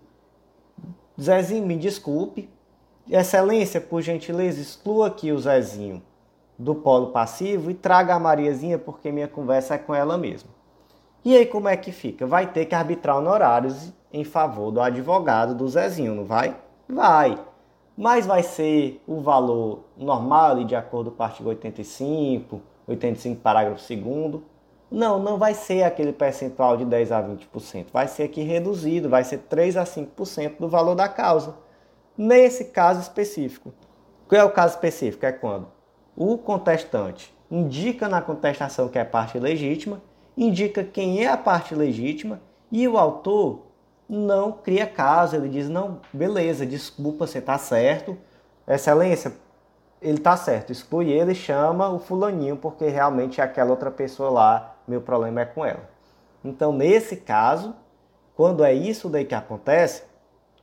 [1.19, 2.49] Zezinho, me desculpe.
[3.09, 6.01] Excelência, por gentileza, exclua aqui o Zezinho
[6.57, 10.49] do polo passivo e traga a Mariazinha porque minha conversa é com ela mesma.
[11.23, 12.25] E aí como é que fica?
[12.25, 16.55] Vai ter que arbitrar honorários em favor do advogado do Zezinho, não vai?
[16.87, 17.37] Vai.
[17.95, 24.41] Mas vai ser o valor normal de acordo com o artigo 85, 85 parágrafo 2
[24.89, 27.87] Não, não vai ser aquele percentual de 10 a 20%.
[27.91, 31.55] Vai ser aqui reduzido, vai ser 3 a 5% do valor da causa.
[32.17, 33.73] Nesse caso específico.
[34.27, 35.25] Qual é o caso específico?
[35.25, 35.67] É quando
[36.15, 40.01] o contestante indica na contestação que é parte legítima,
[40.35, 43.67] indica quem é a parte legítima e o autor
[44.09, 48.17] não cria caso, ele diz: não, beleza, desculpa, você está certo,
[48.67, 49.33] excelência,
[50.01, 54.75] ele está certo, exclui ele, chama o fulaninho, porque realmente é aquela outra pessoa lá,
[54.87, 55.89] meu problema é com ela.
[56.43, 57.75] Então, nesse caso,
[58.35, 60.03] quando é isso daí que acontece,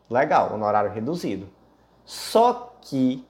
[0.09, 1.49] legal, honorário reduzido.
[2.05, 3.27] Só que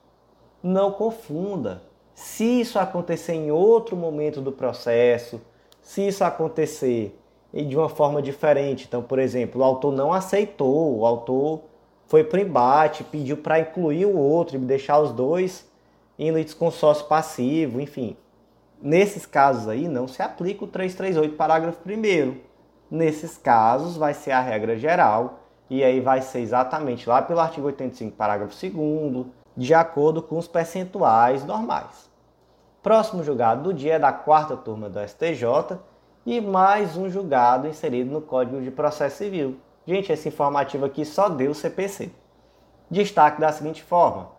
[0.61, 1.81] não confunda
[2.13, 5.41] se isso acontecer em outro momento do processo,
[5.81, 7.19] se isso acontecer
[7.53, 11.61] de uma forma diferente, então, por exemplo, o autor não aceitou, o autor
[12.07, 15.69] foi para o embate, pediu para incluir o outro e deixar os dois
[16.17, 18.15] em litisconsórcio passivo, enfim.
[18.81, 22.37] Nesses casos aí não se aplica o 338, parágrafo 1
[22.89, 27.67] Nesses casos vai ser a regra geral e aí vai ser exatamente lá pelo artigo
[27.67, 29.25] 85, parágrafo 2
[29.57, 32.09] de acordo com os percentuais normais.
[32.83, 35.79] Próximo julgado do dia é da quarta turma do STJ
[36.25, 39.57] e mais um julgado inserido no Código de Processo Civil.
[39.87, 42.11] Gente, esse informativo aqui só deu CPC.
[42.89, 44.29] Destaque da seguinte forma: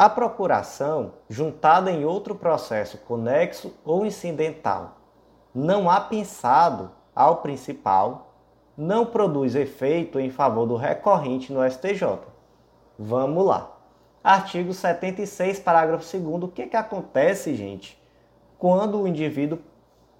[0.00, 4.96] a procuração, juntada em outro processo conexo ou incidental,
[5.54, 8.32] não há pensado ao principal,
[8.74, 12.18] não produz efeito em favor do recorrente no STJ.
[12.98, 13.76] Vamos lá.
[14.24, 18.02] Artigo 76, parágrafo 2 o que, que acontece, gente,
[18.58, 19.58] quando o indivíduo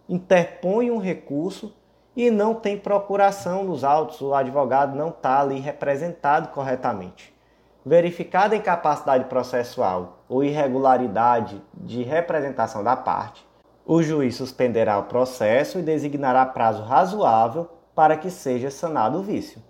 [0.07, 1.75] interpõe um recurso
[2.14, 7.39] e não tem procuração nos autos, o advogado não está ali representado corretamente.
[7.85, 13.47] Verificada incapacidade processual ou irregularidade de representação da parte,
[13.87, 19.62] o juiz suspenderá o processo e designará prazo razoável para que seja sanado o vício.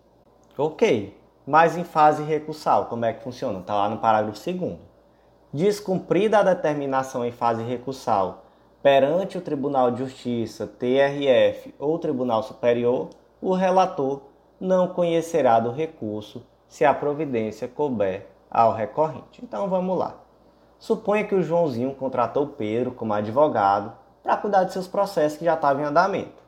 [0.59, 3.61] Ok, mas em fase recursal, como é que funciona?
[3.61, 4.79] Está lá no parágrafo 2.
[5.53, 8.45] Descumprida a determinação em fase recursal
[8.83, 14.23] perante o Tribunal de Justiça, TRF ou Tribunal Superior, o relator
[14.61, 19.43] não conhecerá do recurso se a providência couber ao recorrente.
[19.43, 20.15] Então vamos lá.
[20.79, 25.55] Suponha que o Joãozinho contratou Pedro como advogado para cuidar de seus processos que já
[25.55, 26.41] estavam em andamento.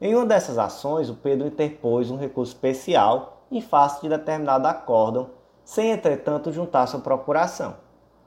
[0.00, 5.30] Em uma dessas ações, o Pedro interpôs um recurso especial em face de determinado acórdão,
[5.64, 7.74] sem entretanto juntar sua procuração.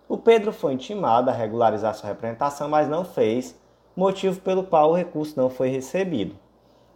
[0.10, 3.56] O Pedro foi intimado a regularizar sua representação, mas não fez,
[3.96, 6.36] motivo pelo qual o recurso não foi recebido.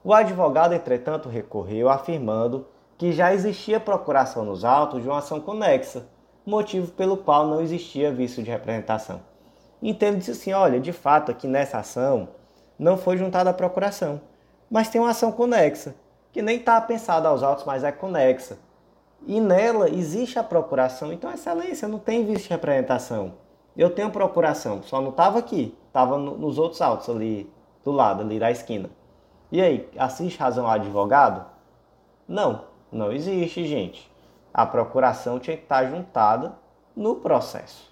[0.03, 2.65] O advogado, entretanto, recorreu, afirmando
[3.01, 6.05] que já existia procuração nos autos de uma ação conexa,
[6.45, 9.21] motivo pelo qual não existia vício de representação.
[9.81, 12.29] Ele disse assim: olha, de fato, aqui nessa ação
[12.77, 14.21] não foi juntada a procuração,
[14.69, 15.95] mas tem uma ação conexa
[16.31, 18.59] que nem está pensada aos autos, mas é conexa.
[19.25, 21.11] E nela existe a procuração.
[21.11, 23.33] Então, excelência, não tem visto de representação.
[23.75, 27.51] Eu tenho procuração, só não estava aqui, estava no, nos outros autos ali,
[27.83, 28.91] do lado, ali da esquina.
[29.51, 31.49] E aí, assiste razão ao advogado?
[32.27, 34.11] Não, não existe, gente.
[34.53, 36.53] A procuração tinha que estar juntada
[36.95, 37.91] no processo.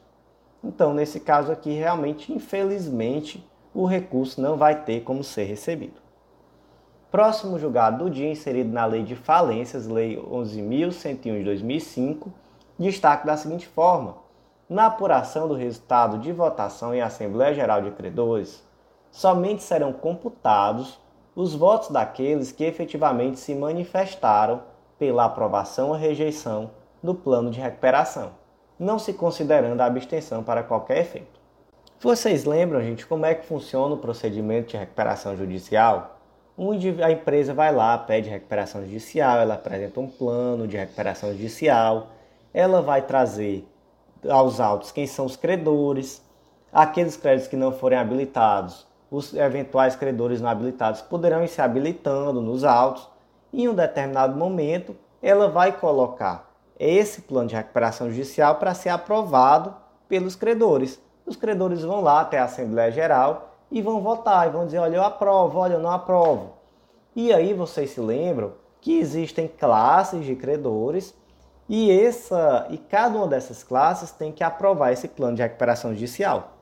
[0.64, 6.02] Então, nesse caso aqui, realmente, infelizmente, o recurso não vai ter como ser recebido.
[7.10, 12.32] Próximo julgado do dia, inserido na Lei de Falências, Lei 11.101 de 2005,
[12.78, 14.18] destaque da seguinte forma:
[14.70, 18.64] na apuração do resultado de votação em Assembleia Geral de Credores,
[19.10, 21.00] somente serão computados
[21.36, 24.62] os votos daqueles que efetivamente se manifestaram
[25.00, 26.70] pela aprovação ou rejeição
[27.02, 28.32] do plano de recuperação,
[28.78, 31.40] não se considerando a abstenção para qualquer efeito.
[32.00, 36.20] Vocês lembram, gente, como é que funciona o procedimento de recuperação judicial?
[36.60, 42.08] onde a empresa vai lá, pede recuperação judicial, ela apresenta um plano de recuperação judicial,
[42.54, 43.66] ela vai trazer
[44.28, 46.22] aos autos quem são os credores,
[46.74, 52.42] aqueles créditos que não forem habilitados, os eventuais credores não habilitados poderão ir se habilitando
[52.42, 53.09] nos autos,
[53.54, 59.76] em um determinado momento ela vai colocar esse plano de recuperação judicial para ser aprovado
[60.08, 61.00] pelos credores.
[61.26, 64.96] Os credores vão lá até a Assembleia Geral e vão votar e vão dizer: olha,
[64.96, 66.54] eu aprovo, olha, eu não aprovo.
[67.16, 71.14] E aí vocês se lembram que existem classes de credores
[71.68, 76.54] e essa e cada uma dessas classes tem que aprovar esse plano de recuperação judicial.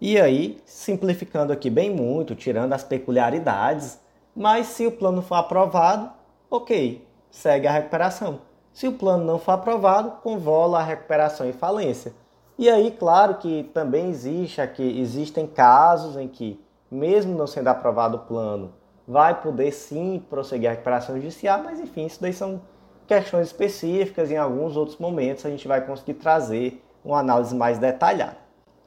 [0.00, 4.00] E aí, simplificando aqui bem muito, tirando as peculiaridades,
[4.34, 6.10] mas se o plano for aprovado,
[6.52, 8.42] ok, segue a recuperação.
[8.74, 12.12] Se o plano não for aprovado, convola a recuperação e falência.
[12.58, 18.18] E aí, claro que também existe aqui, existem casos em que, mesmo não sendo aprovado
[18.18, 18.74] o plano,
[19.08, 22.60] vai poder sim prosseguir a recuperação judicial, mas enfim, isso daí são
[23.06, 24.30] questões específicas.
[24.30, 28.36] Em alguns outros momentos a gente vai conseguir trazer uma análise mais detalhada.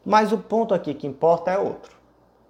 [0.06, 1.96] Mas o ponto aqui que importa é outro.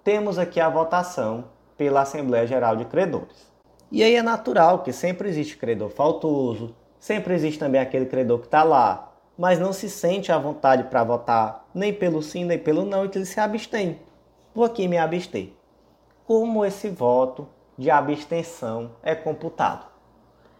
[0.04, 3.55] Temos aqui a votação pela Assembleia Geral de Credores.
[3.90, 8.46] E aí é natural que sempre existe credor faltoso, sempre existe também aquele credor que
[8.46, 12.84] está lá, mas não se sente à vontade para votar nem pelo sim nem pelo
[12.84, 13.98] não, e que ele se abstém.
[14.54, 15.50] Vou aqui me abster.
[16.26, 17.46] Como esse voto
[17.78, 19.86] de abstenção é computado?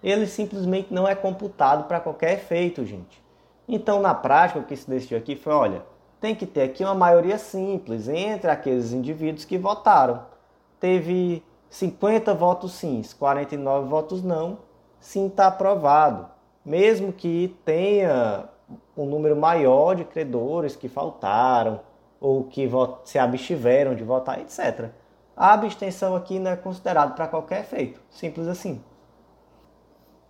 [0.02, 3.24] Ele simplesmente não é computado para qualquer efeito, gente.
[3.66, 5.82] Então, na prática, o que se decidiu aqui foi: olha,
[6.20, 10.24] tem que ter aqui uma maioria simples entre aqueles indivíduos que votaram.
[10.78, 14.58] Teve 50 votos sim, 49 votos não,
[15.00, 16.28] sim está aprovado.
[16.64, 18.48] Mesmo que tenha
[18.96, 21.80] um número maior de credores que faltaram
[22.20, 22.68] ou que
[23.04, 24.90] se abstiveram de votar, etc.
[25.36, 28.82] A abstenção aqui não é considerada para qualquer efeito, simples assim.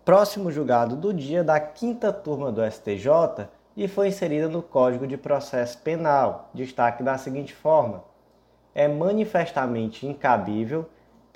[0.04, 5.16] Próximo julgado do dia da quinta turma do STJ e foi inserida no Código de
[5.16, 6.50] Processo Penal.
[6.54, 8.04] Destaque da seguinte forma:
[8.74, 10.86] é manifestamente incabível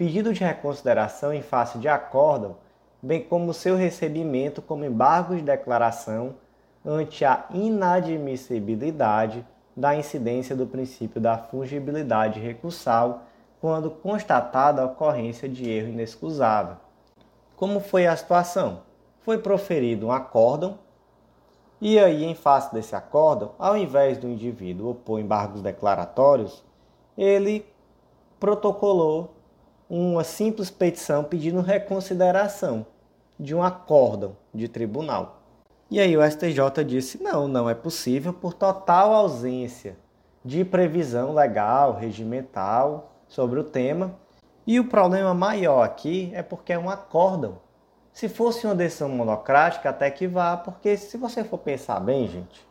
[0.00, 2.56] pedido de reconsideração em face de acórdão,
[3.02, 6.36] bem como seu recebimento como embargo de declaração
[6.82, 9.46] ante a inadmissibilidade
[9.76, 13.24] da incidência do princípio da fungibilidade recursal
[13.60, 16.76] quando constatada a ocorrência de erro inexcusável.
[17.54, 18.80] Como foi a situação?
[19.20, 20.78] Foi proferido um acórdão
[21.78, 26.64] e aí, em face desse acórdão, ao invés do indivíduo opor embargos declaratórios,
[27.18, 27.66] ele
[28.38, 29.34] protocolou
[29.90, 32.86] uma simples petição pedindo reconsideração
[33.38, 35.42] de um acórdão de tribunal.
[35.90, 39.96] E aí o STJ disse: não, não é possível por total ausência
[40.44, 44.14] de previsão legal, regimental sobre o tema.
[44.66, 47.58] E o problema maior aqui é porque é um acórdão
[48.12, 52.68] se fosse uma decisão monocrática, até que vá, porque se você for pensar bem, gente,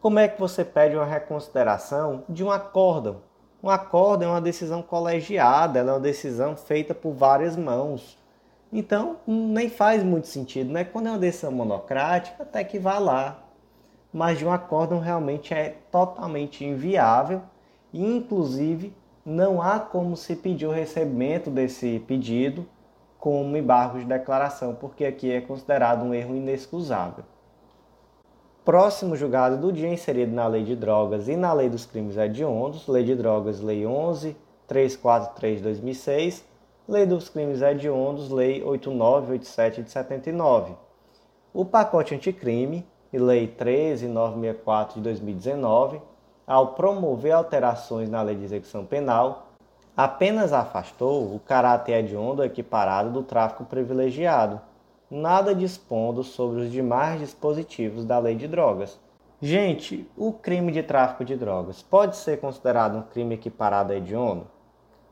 [0.00, 3.22] como é que você pede uma reconsideração de um acórdão?
[3.62, 8.18] Um acórdão é uma decisão colegiada, ela é uma decisão feita por várias mãos.
[8.72, 10.82] Então, nem faz muito sentido, né?
[10.82, 13.38] Quando é uma decisão monocrática, até que vá lá.
[14.12, 17.40] Mas de um acórdão realmente é totalmente inviável
[17.92, 18.92] e, inclusive,
[19.24, 22.66] não há como se pedir o recebimento desse pedido
[23.16, 27.24] como embargo de declaração, porque aqui é considerado um erro inexcusável.
[28.64, 32.86] Próximo julgado do dia inserido na Lei de Drogas e na Lei dos Crimes Hediondos,
[32.86, 34.36] Lei de Drogas, Lei 11
[34.68, 36.44] 343 de 2006,
[36.86, 40.74] Lei dos Crimes Hediondos, Lei 8987 de 79.
[41.52, 46.00] O pacote anticrime e Lei 13964 de 2019,
[46.46, 49.48] ao promover alterações na Lei de Execução Penal,
[49.96, 54.60] apenas afastou o caráter hediondo equiparado do tráfico privilegiado,
[55.14, 58.98] nada dispondo sobre os demais dispositivos da lei de drogas.
[59.42, 64.46] Gente, o crime de tráfico de drogas pode ser considerado um crime equiparado a hediondo?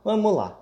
[0.03, 0.59] Vamos lá.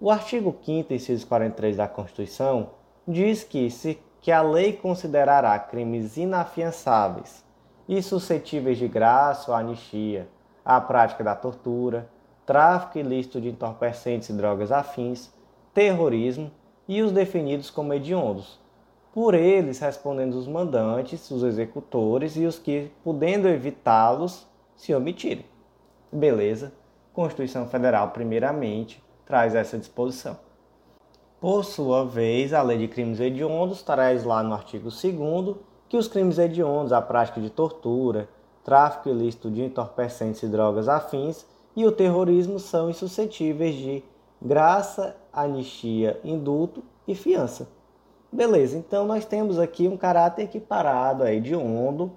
[0.00, 2.70] O artigo 5 inciso 43 da Constituição
[3.06, 7.44] diz que, se, que a lei considerará crimes inafiançáveis
[7.88, 10.28] e suscetíveis de graça ou anistia
[10.64, 12.08] a prática da tortura,
[12.46, 15.32] tráfico ilícito de entorpecentes e drogas afins,
[15.74, 16.52] terrorismo
[16.86, 18.67] e os definidos como hediondos.
[19.18, 24.46] Por eles respondendo os mandantes, os executores e os que, podendo evitá-los,
[24.76, 25.44] se omitirem.
[26.12, 26.72] Beleza?
[27.12, 30.38] Constituição Federal, primeiramente, traz essa disposição.
[31.40, 35.56] Por sua vez, a Lei de Crimes Hediondos traz lá no artigo 2
[35.88, 38.28] que os crimes hediondos, a prática de tortura,
[38.62, 41.44] tráfico ilícito de entorpecentes e drogas afins
[41.74, 44.04] e o terrorismo são insuscetíveis de
[44.40, 47.76] graça, anistia, indulto e fiança.
[48.30, 52.12] Beleza, então nós temos aqui um caráter equiparado aí de ondo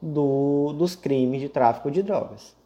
[0.00, 2.56] do, dos crimes de tráfico de drogas.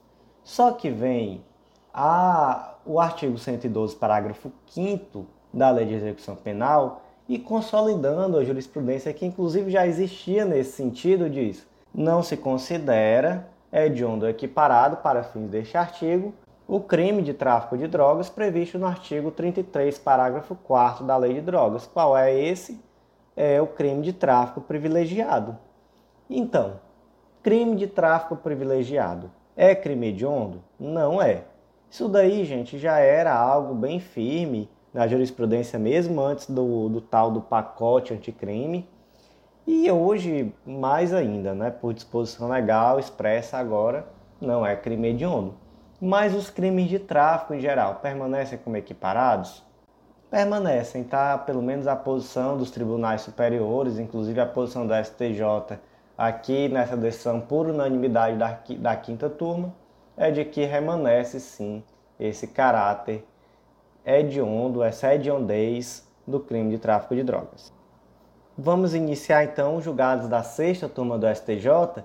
[0.42, 1.44] Só que vem
[1.92, 9.12] a, o artigo 112, parágrafo 5 da Lei de Execução Penal e consolidando a jurisprudência
[9.12, 15.76] que inclusive já existia nesse sentido, diz: não se considera hediondo equiparado para fins deste
[15.76, 16.32] artigo
[16.68, 21.40] o crime de tráfico de drogas previsto no artigo 33, parágrafo 4 da Lei de
[21.40, 21.86] Drogas.
[21.86, 22.80] Qual é esse?
[23.36, 25.58] É o crime de tráfico privilegiado.
[26.28, 26.80] Então,
[27.42, 30.62] crime de tráfico privilegiado é crime hediondo?
[30.78, 31.44] Não é.
[31.90, 37.30] Isso daí, gente, já era algo bem firme na jurisprudência mesmo antes do, do tal
[37.30, 38.88] do pacote anticrime.
[39.66, 44.06] E hoje, mais ainda, né, por disposição legal expressa agora,
[44.40, 45.54] não é crime hediondo.
[46.00, 49.62] Mas os crimes de tráfico em geral permanecem como equiparados?
[50.30, 51.38] Permanecem, tá?
[51.38, 55.78] Pelo menos a posição dos tribunais superiores, inclusive a posição da STJ
[56.18, 59.72] aqui nessa decisão por unanimidade da, da quinta turma,
[60.16, 61.84] é de que permanece sim
[62.18, 63.24] esse caráter
[64.04, 67.72] hediondo, essa hediondez do crime de tráfico de drogas.
[68.58, 72.02] Vamos iniciar então os julgados da sexta turma do STJ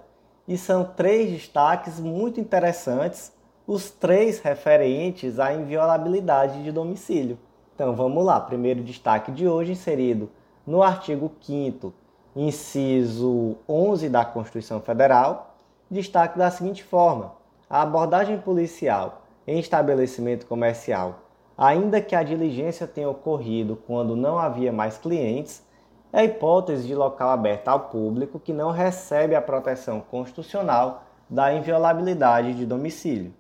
[0.48, 3.32] e são três destaques muito interessantes,
[3.66, 7.40] os três referentes à inviolabilidade de domicílio.
[7.82, 10.30] Então vamos lá, primeiro destaque de hoje inserido
[10.68, 11.92] no artigo 5
[12.36, 15.56] inciso 11 da Constituição Federal,
[15.90, 17.34] destaque da seguinte forma:
[17.68, 21.22] a abordagem policial em estabelecimento comercial,
[21.58, 25.66] ainda que a diligência tenha ocorrido quando não havia mais clientes,
[26.14, 32.54] é hipótese de local aberto ao público que não recebe a proteção constitucional da inviolabilidade
[32.54, 33.34] de domicílio.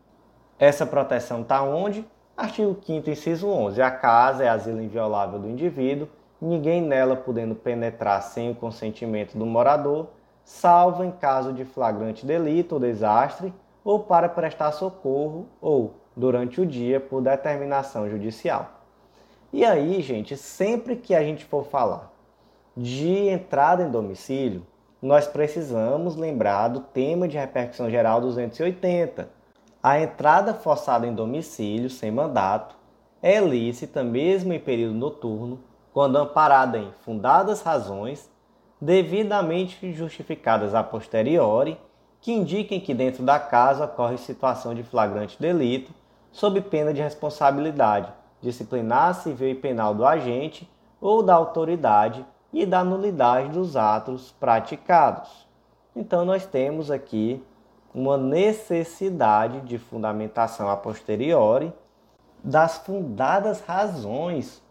[0.58, 2.04] Essa proteção está onde?
[2.42, 3.80] Artigo 5 inciso 11.
[3.84, 6.08] A casa é asilo inviolável do indivíduo
[6.42, 10.08] ninguém nela podendo penetrar sem o consentimento do morador,
[10.44, 16.66] salvo em caso de flagrante delito ou desastre, ou para prestar socorro, ou durante o
[16.66, 18.72] dia por determinação judicial.
[19.54, 22.12] E aí, gente, sempre que a gente for falar
[22.76, 24.66] de entrada em domicílio,
[25.00, 29.30] nós precisamos lembrar do tema de repercussão geral 280.
[29.84, 32.76] A entrada forçada em domicílio sem mandato
[33.22, 35.60] é lícita mesmo em período noturno
[35.94, 38.30] quando amparada em fundadas razões,
[38.80, 41.78] devidamente justificadas a posteriori,
[42.20, 45.92] que indiquem que dentro da casa ocorre situação de flagrante delito,
[46.32, 50.70] sob pena de responsabilidade disciplinar civil e penal do agente
[51.00, 55.48] ou da autoridade e da nulidade dos atos praticados.
[55.96, 57.44] Então, nós temos aqui
[57.94, 61.74] uma necessidade de fundamentação a posteriori
[62.44, 64.62] das fundadas razões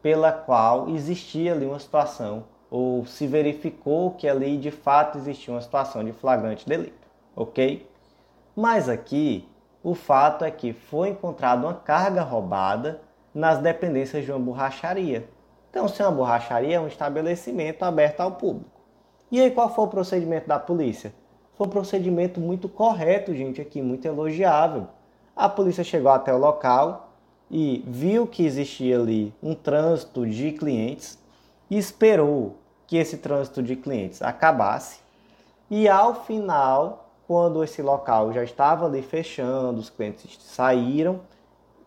[0.00, 5.60] pela qual existia ali uma situação ou se verificou que ali de fato existia uma
[5.60, 7.06] situação de flagrante delito,
[7.36, 7.88] ok?
[8.56, 9.48] Mas aqui
[9.82, 13.02] o fato é que foi encontrada uma carga roubada
[13.34, 15.28] nas dependências de uma borracharia.
[15.70, 18.70] Então, se é uma borracharia, é um estabelecimento aberto ao público.
[19.30, 21.14] E aí, qual foi o procedimento da polícia?
[21.56, 24.88] Foi um procedimento muito correto, gente, aqui, muito elogiável.
[25.34, 27.12] A polícia chegou até o local,
[27.52, 31.18] e viu que existia ali um trânsito de clientes
[31.68, 35.00] e esperou que esse trânsito de clientes acabasse.
[35.70, 41.20] E ao final, quando esse local já estava ali fechando, os clientes saíram,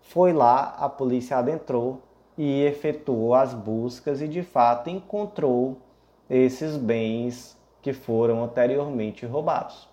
[0.01, 1.99] foi lá, a polícia adentrou
[2.38, 5.78] e efetuou as buscas e de fato encontrou
[6.30, 9.88] esses bens que foram anteriormente roubados.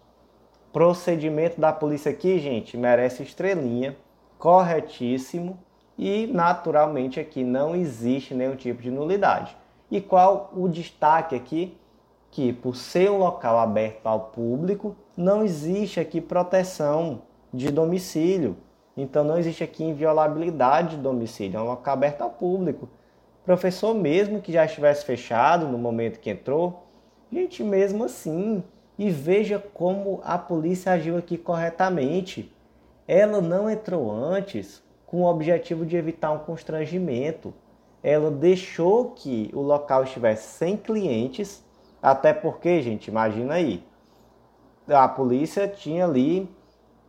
[0.73, 3.95] Procedimento da polícia aqui, gente, merece estrelinha
[4.39, 5.59] corretíssimo
[5.99, 9.55] e naturalmente aqui não existe nenhum tipo de nulidade.
[9.91, 11.77] E qual o destaque aqui?
[12.31, 17.21] Que por ser um local aberto ao público, não existe aqui proteção
[17.53, 18.57] de domicílio.
[18.97, 22.89] Então não existe aqui inviolabilidade de domicílio, é um local aberto ao público.
[23.45, 26.87] Professor mesmo que já estivesse fechado no momento que entrou,
[27.33, 28.63] gente, mesmo assim,
[28.99, 32.53] e veja como a polícia agiu aqui corretamente
[33.07, 37.53] ela não entrou antes com o objetivo de evitar um constrangimento.
[38.03, 41.63] Ela deixou que o local estivesse sem clientes,
[42.01, 43.85] até porque, gente, imagina aí,
[44.89, 46.49] a polícia tinha ali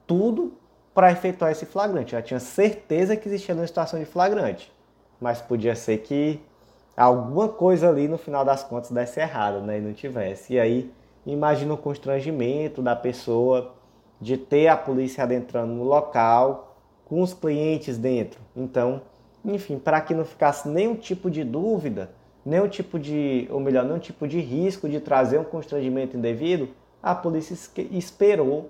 [0.05, 0.53] tudo
[0.93, 2.13] para efetuar esse flagrante.
[2.13, 4.71] Ela tinha certeza que existia uma situação de flagrante,
[5.19, 6.39] mas podia ser que
[6.95, 10.53] alguma coisa ali no final das contas desse errado, né, e não tivesse.
[10.53, 10.91] E aí,
[11.25, 13.73] imagina o constrangimento da pessoa
[14.19, 18.39] de ter a polícia adentrando no local com os clientes dentro.
[18.55, 19.01] Então,
[19.43, 22.11] enfim, para que não ficasse nenhum tipo de dúvida,
[22.45, 26.69] nenhum tipo de, ou melhor, nenhum tipo de risco de trazer um constrangimento indevido,
[27.01, 27.57] a polícia
[27.91, 28.69] esperou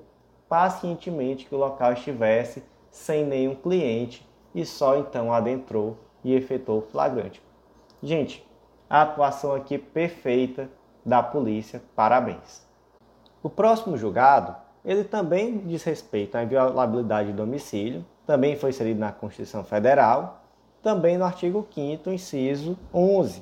[0.49, 6.82] pacientemente que o local estivesse sem nenhum cliente e só então adentrou e efetuou o
[6.82, 7.41] flagrante.
[8.04, 8.45] Gente,
[8.89, 10.70] a atuação aqui perfeita
[11.06, 12.62] da polícia, parabéns.
[13.41, 19.14] O próximo julgado ele também diz respeito à inviolabilidade de domicílio, também foi inserido na
[19.14, 20.43] Constituição Federal,
[20.82, 23.41] também no artigo 5 inciso 11.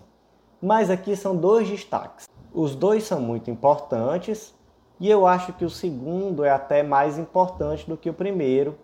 [0.61, 2.29] Mas aqui são dois destaques.
[2.53, 4.53] Os dois são muito importantes
[4.99, 8.77] e eu acho que o segundo é até mais importante do que o primeiro.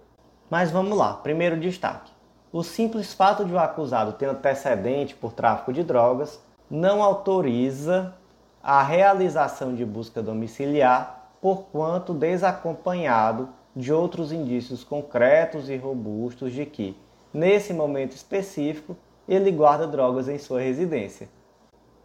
[0.50, 2.17] Mas vamos lá, primeiro destaque.
[2.58, 8.16] O simples fato de o acusado ter antecedente por tráfico de drogas não autoriza
[8.64, 16.98] a realização de busca domiciliar, porquanto desacompanhado de outros indícios concretos e robustos de que,
[17.32, 18.98] nesse momento específico,
[19.30, 21.30] ele guarda drogas em sua residência.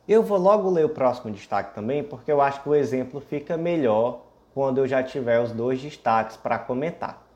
[0.06, 3.56] Eu vou logo ler o próximo destaque também, porque eu acho que o exemplo fica
[3.56, 4.20] melhor
[4.52, 7.31] quando eu já tiver os dois destaques para comentar.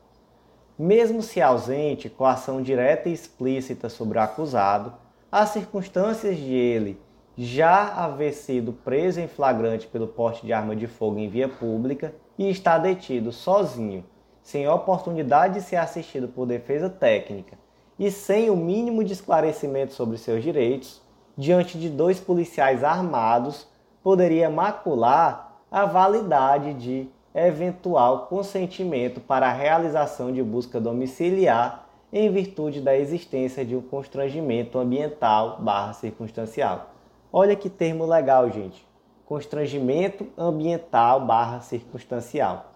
[0.77, 4.93] Mesmo se ausente coação direta e explícita sobre o acusado,
[5.31, 7.01] as circunstâncias de ele
[7.35, 12.13] já haver sido preso em flagrante pelo porte de arma de fogo em via pública
[12.37, 14.05] e estar detido sozinho
[14.43, 17.57] sem oportunidade de ser assistido por defesa técnica
[17.97, 21.01] e sem o mínimo de esclarecimento sobre seus direitos,
[21.35, 23.67] diante de dois policiais armados,
[24.03, 27.09] poderia macular a validade de
[27.45, 34.79] eventual consentimento para a realização de busca domiciliar em virtude da existência de um constrangimento
[34.79, 36.89] ambiental barra circunstancial.
[37.31, 38.87] Olha que termo legal, gente.
[39.25, 42.71] Constrangimento ambiental barra circunstancial.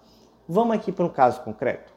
[0.47, 1.91] Vamos aqui para um caso concreto.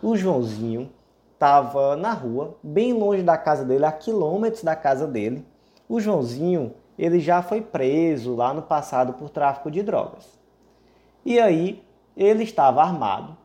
[0.00, 0.90] O Joãozinho
[1.32, 5.44] estava na rua, bem longe da casa dele, a quilômetros da casa dele.
[5.88, 10.41] O Joãozinho, ele já foi preso lá no passado por tráfico de drogas.
[11.24, 11.82] E aí,
[12.16, 13.36] ele estava armado,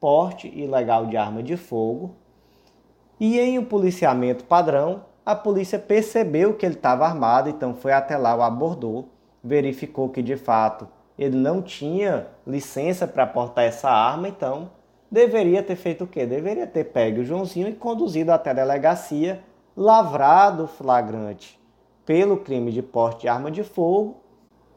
[0.00, 2.14] porte ilegal de arma de fogo,
[3.20, 8.16] e em um policiamento padrão, a polícia percebeu que ele estava armado, então foi até
[8.16, 9.08] lá, o abordou,
[9.42, 14.70] verificou que de fato ele não tinha licença para portar essa arma, então
[15.10, 16.24] deveria ter feito o quê?
[16.24, 19.42] Deveria ter pego o Joãozinho e conduzido até a delegacia,
[19.76, 21.58] lavrado o flagrante
[22.06, 24.16] pelo crime de porte de arma de fogo,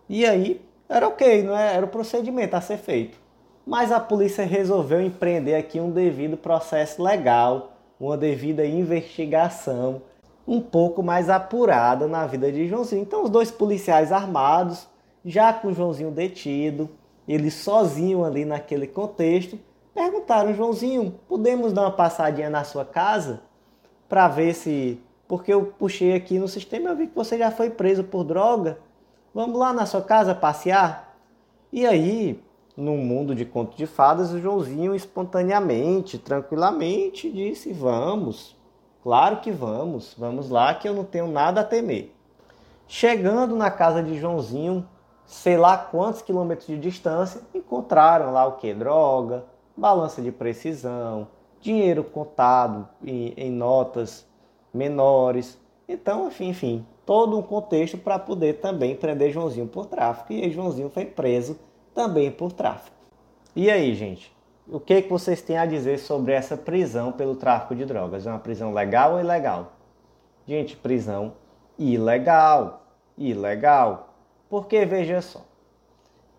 [0.09, 0.61] e aí
[0.91, 1.75] era ok, não é?
[1.75, 3.17] era o procedimento a ser feito.
[3.65, 10.01] Mas a polícia resolveu empreender aqui um devido processo legal, uma devida investigação
[10.45, 13.03] um pouco mais apurada na vida de Joãozinho.
[13.03, 14.85] Então, os dois policiais armados
[15.23, 16.89] já com Joãozinho detido,
[17.25, 19.57] ele sozinho ali naquele contexto,
[19.93, 23.41] perguntaram: Joãozinho, podemos dar uma passadinha na sua casa
[24.09, 24.99] para ver se.
[25.25, 28.77] Porque eu puxei aqui no sistema e vi que você já foi preso por droga.
[29.34, 31.15] Vamos lá na sua casa passear?
[31.71, 32.43] E aí,
[32.75, 38.57] no mundo de conto de fadas, o Joãozinho espontaneamente, tranquilamente disse: Vamos,
[39.01, 42.13] claro que vamos, vamos lá que eu não tenho nada a temer.
[42.88, 44.86] Chegando na casa de Joãozinho,
[45.25, 48.73] sei lá quantos quilômetros de distância, encontraram lá o que?
[48.73, 49.45] Droga,
[49.77, 51.29] balança de precisão,
[51.61, 54.27] dinheiro contado em, em notas
[54.73, 55.57] menores.
[55.88, 60.33] Então, enfim, enfim, todo um contexto para poder também prender Joãozinho por tráfico.
[60.33, 61.57] E Joãozinho foi preso
[61.93, 62.95] também por tráfico.
[63.55, 64.33] E aí, gente?
[64.67, 68.25] O que, que vocês têm a dizer sobre essa prisão pelo tráfico de drogas?
[68.25, 69.73] É uma prisão legal ou ilegal?
[70.47, 71.33] Gente, prisão
[71.77, 72.85] ilegal.
[73.17, 74.09] Ilegal.
[74.49, 75.41] Porque veja só,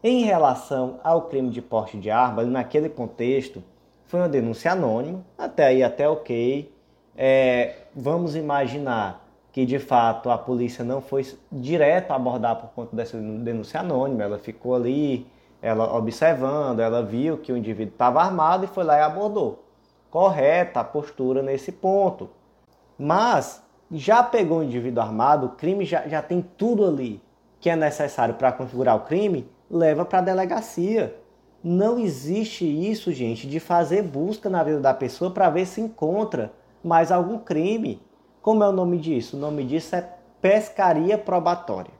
[0.02, 3.62] em relação ao crime de porte de arma, naquele contexto,
[4.06, 6.72] foi uma denúncia anônima, até aí até ok.
[7.16, 9.21] É, vamos imaginar
[9.52, 14.38] que de fato a polícia não foi direto abordar por conta dessa denúncia anônima, ela
[14.38, 15.26] ficou ali,
[15.60, 19.62] ela observando, ela viu que o indivíduo estava armado e foi lá e abordou.
[20.10, 22.30] Correta a postura nesse ponto.
[22.98, 27.20] Mas já pegou o indivíduo armado, o crime já, já tem tudo ali
[27.60, 31.16] que é necessário para configurar o crime, leva para a delegacia.
[31.62, 36.52] Não existe isso, gente, de fazer busca na vida da pessoa para ver se encontra
[36.82, 38.02] mais algum crime.
[38.42, 39.36] Como é o nome disso?
[39.36, 40.04] O nome disso é
[40.40, 41.92] pescaria probatória.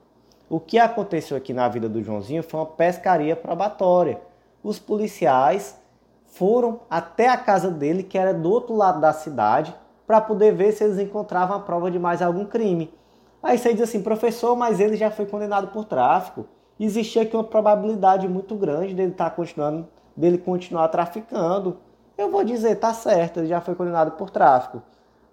[0.49, 4.19] O que aconteceu aqui na vida do Joãozinho foi uma pescaria probatória.
[4.61, 5.79] Os policiais
[6.25, 9.73] foram até a casa dele, que era do outro lado da cidade,
[10.05, 12.93] para poder ver se eles encontravam a prova de mais algum crime.
[13.41, 16.45] Aí você diz assim, professor, mas ele já foi condenado por tráfico.
[16.77, 21.77] Existia aqui uma probabilidade muito grande dele estar tá continuando, dele continuar traficando.
[22.17, 24.83] Eu vou dizer, tá certo, ele já foi condenado por tráfico.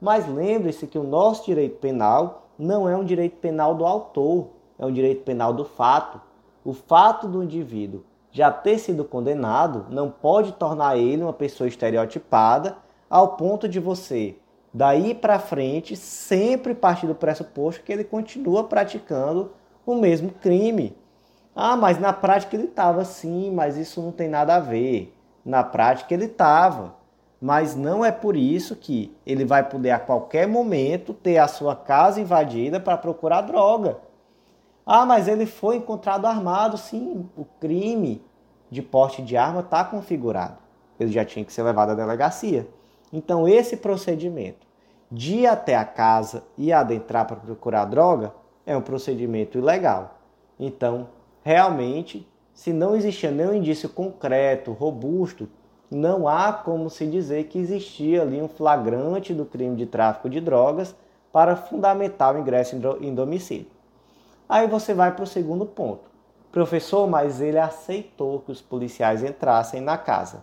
[0.01, 4.49] Mas lembre-se que o nosso direito penal não é um direito penal do autor,
[4.79, 6.21] é um direito penal do fato.
[6.65, 12.77] O fato do indivíduo já ter sido condenado não pode tornar ele uma pessoa estereotipada
[13.09, 14.37] ao ponto de você
[14.73, 19.51] Daí para frente, sempre partir do pressuposto que ele continua praticando
[19.85, 20.97] o mesmo crime.
[21.57, 25.13] Ah, mas na prática ele estava sim, mas isso não tem nada a ver.
[25.45, 26.95] Na prática ele estava,
[27.41, 31.75] mas não é por isso que ele vai poder a qualquer momento ter a sua
[31.75, 33.99] casa invadida para procurar droga.
[34.85, 38.23] Ah, mas ele foi encontrado armado, sim, o crime
[38.71, 40.59] de porte de arma está configurado.
[40.99, 42.69] Ele já tinha que ser levado à delegacia.
[43.13, 44.67] Então, esse procedimento
[45.11, 48.35] de ir até a casa e adentrar para procurar droga
[48.67, 50.19] é um procedimento ilegal.
[50.59, 51.09] Então,
[51.43, 55.49] realmente, se não existia nenhum indício concreto, robusto,
[55.91, 60.41] não há como se dizer que existia ali um flagrante do crime de tráfico de
[60.41, 60.95] drogas
[61.33, 63.67] para fundamentar o ingresso em domicílio.
[64.49, 66.11] Aí você vai para o segundo ponto.
[66.53, 70.43] Professor, mas ele aceitou que os policiais entrassem na casa.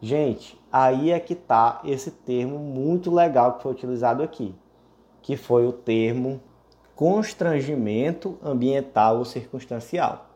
[0.00, 4.54] Gente, aí é que está esse termo muito legal que foi utilizado aqui,
[5.20, 6.40] que foi o termo
[6.94, 10.26] constrangimento ambiental ou circunstancial.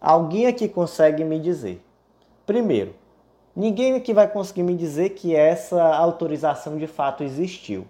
[0.00, 1.84] Alguém aqui consegue me dizer?
[2.44, 2.94] Primeiro,
[3.56, 7.86] ninguém aqui vai conseguir me dizer que essa autorização de fato existiu.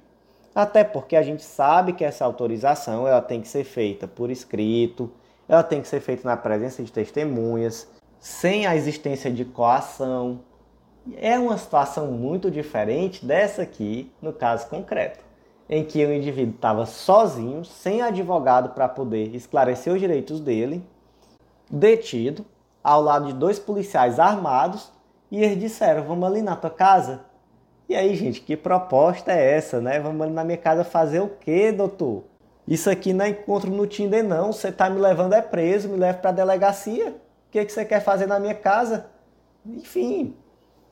[0.54, 5.10] Até porque a gente sabe que essa autorização ela tem que ser feita por escrito,
[5.48, 7.88] ela tem que ser feita na presença de testemunhas,
[8.18, 10.40] sem a existência de coação,
[11.16, 15.24] é uma situação muito diferente dessa aqui, no caso concreto,
[15.68, 20.82] em que o indivíduo estava sozinho, sem advogado para poder esclarecer os direitos dele,
[21.70, 22.44] detido,
[22.82, 24.90] ao lado de dois policiais armados,
[25.30, 27.24] e eles disseram: Vamos ali na tua casa?
[27.88, 30.00] E aí, gente, que proposta é essa, né?
[30.00, 32.24] Vamos ali na minha casa fazer o quê, doutor?
[32.66, 34.52] Isso aqui não é encontro no Tinder, não.
[34.52, 37.10] Você tá me levando é preso, me leva para a delegacia.
[37.10, 39.06] O que, que você quer fazer na minha casa?
[39.64, 40.34] Enfim,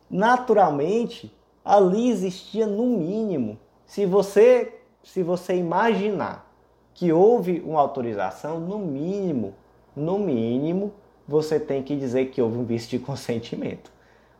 [0.09, 4.73] naturalmente, ali existia no mínimo, se você
[5.05, 6.51] se você imaginar
[6.95, 9.55] que houve uma autorização, no mínimo,
[9.95, 10.95] no mínimo,
[11.29, 13.93] você tem que dizer que houve um vício de consentimento.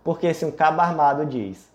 [0.05, 1.73] Porque se um cabo armado diz,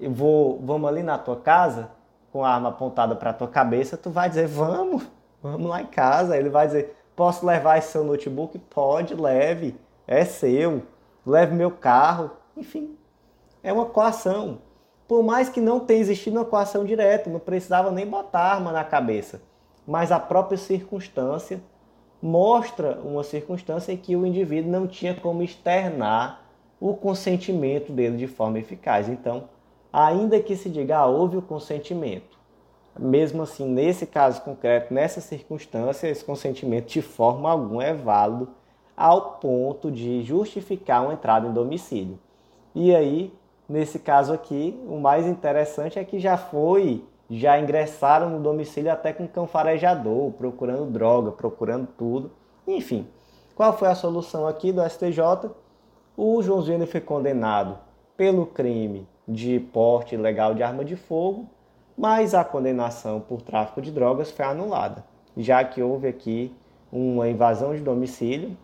[0.00, 1.90] eu vou, vamos ali na tua casa,
[2.32, 5.06] com a arma apontada para a tua cabeça, tu vai dizer, vamos,
[5.42, 6.36] vamos lá em casa.
[6.38, 8.58] Ele vai dizer, posso levar esse seu notebook?
[8.58, 10.82] Pode, leve, é seu,
[11.26, 12.96] leve meu carro, enfim,
[13.62, 14.58] é uma coação.
[15.06, 18.84] Por mais que não tenha existido uma coação direta, não precisava nem botar arma na
[18.84, 19.42] cabeça.
[19.86, 21.60] Mas a própria circunstância
[22.22, 26.40] mostra uma circunstância em que o indivíduo não tinha como externar
[26.80, 29.08] o consentimento dele de forma eficaz.
[29.08, 29.44] Então,
[29.92, 32.38] ainda que se diga, ah, houve o consentimento,
[32.98, 38.48] mesmo assim, nesse caso concreto, nessa circunstância, esse consentimento de forma alguma é válido
[38.96, 42.18] ao ponto de justificar uma entrada em domicílio.
[42.74, 43.32] E aí,
[43.70, 49.12] Nesse caso aqui, o mais interessante é que já foi, já ingressaram no domicílio até
[49.12, 52.32] com cão farejador, procurando droga, procurando tudo.
[52.66, 53.06] Enfim,
[53.54, 55.52] qual foi a solução aqui do STJ?
[56.22, 57.78] O Joãozinho foi condenado
[58.14, 61.48] pelo crime de porte ilegal de arma de fogo,
[61.96, 65.02] mas a condenação por tráfico de drogas foi anulada,
[65.34, 66.54] já que houve aqui
[66.92, 68.54] uma invasão de domicílio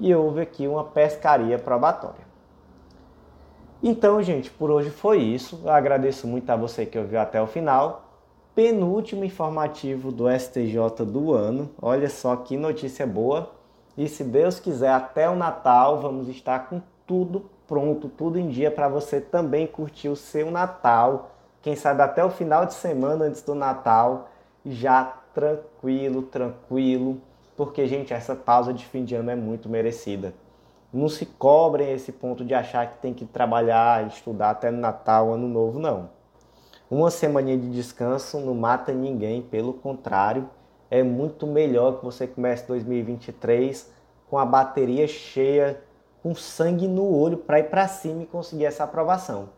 [0.00, 2.26] e houve aqui uma pescaria probatória.
[3.80, 5.60] Então, gente, por hoje foi isso.
[5.62, 8.08] Eu agradeço muito a você que ouviu até o final.
[8.56, 11.70] Penúltimo informativo do STJ do ano.
[11.80, 13.52] Olha só que notícia boa.
[13.96, 18.70] E se Deus quiser, até o Natal vamos estar com tudo pronto, tudo em dia
[18.70, 21.30] para você também curtir o seu Natal.
[21.62, 24.28] Quem sabe até o final de semana antes do Natal,
[24.64, 27.20] já tranquilo, tranquilo,
[27.56, 30.34] porque gente, essa pausa de fim de ano é muito merecida
[30.94, 35.48] não se cobrem esse ponto de achar que tem que trabalhar, estudar até Natal, Ano
[35.48, 36.08] Novo, não.
[36.88, 40.48] Uma semana de descanso não mata ninguém, pelo contrário,
[40.88, 43.92] é muito melhor que você comece 2023
[44.30, 45.82] com a bateria cheia,
[46.24, 49.50] com sangue no olho para ir para cima e conseguir essa aprovação.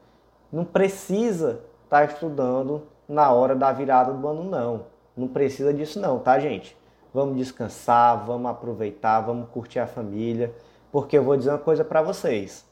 [0.51, 4.87] Não precisa estar tá estudando na hora da virada do ano, não.
[5.17, 6.77] Não precisa disso, não, tá, gente?
[7.15, 10.53] Vamos descansar, vamos aproveitar, vamos curtir a família
[10.91, 12.67] porque eu vou dizer uma coisa para vocês.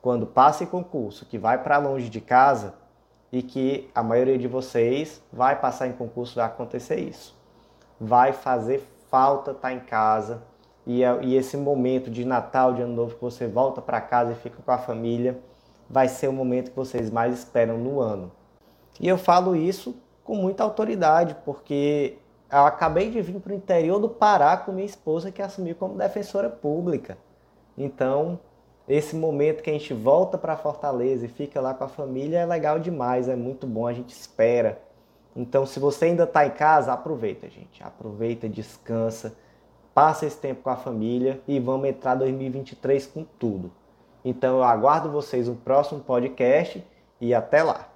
[0.00, 2.74] Quando passa em concurso que vai para longe de casa
[3.32, 7.36] e que a maioria de vocês vai passar em concurso, vai acontecer isso.
[8.00, 10.40] Vai fazer falta estar tá em casa
[10.90, 14.32] e, é, e esse momento de Natal, de Ano Novo, que você volta para casa
[14.32, 15.38] e fica com a família,
[15.88, 18.32] vai ser o momento que vocês mais esperam no ano.
[18.98, 22.18] E eu falo isso com muita autoridade, porque
[22.50, 25.94] eu acabei de vir para o interior do Pará com minha esposa que assumiu como
[25.94, 27.16] defensora pública.
[27.78, 28.40] Então,
[28.88, 32.46] esse momento que a gente volta para Fortaleza e fica lá com a família é
[32.46, 34.82] legal demais, é muito bom, a gente espera.
[35.36, 37.80] Então, se você ainda está em casa, aproveita, gente.
[37.80, 39.36] Aproveita, descansa,
[39.94, 43.70] passa esse tempo com a família e vamos entrar 2023 com tudo.
[44.24, 46.84] Então eu aguardo vocês no próximo podcast
[47.20, 47.89] e até lá.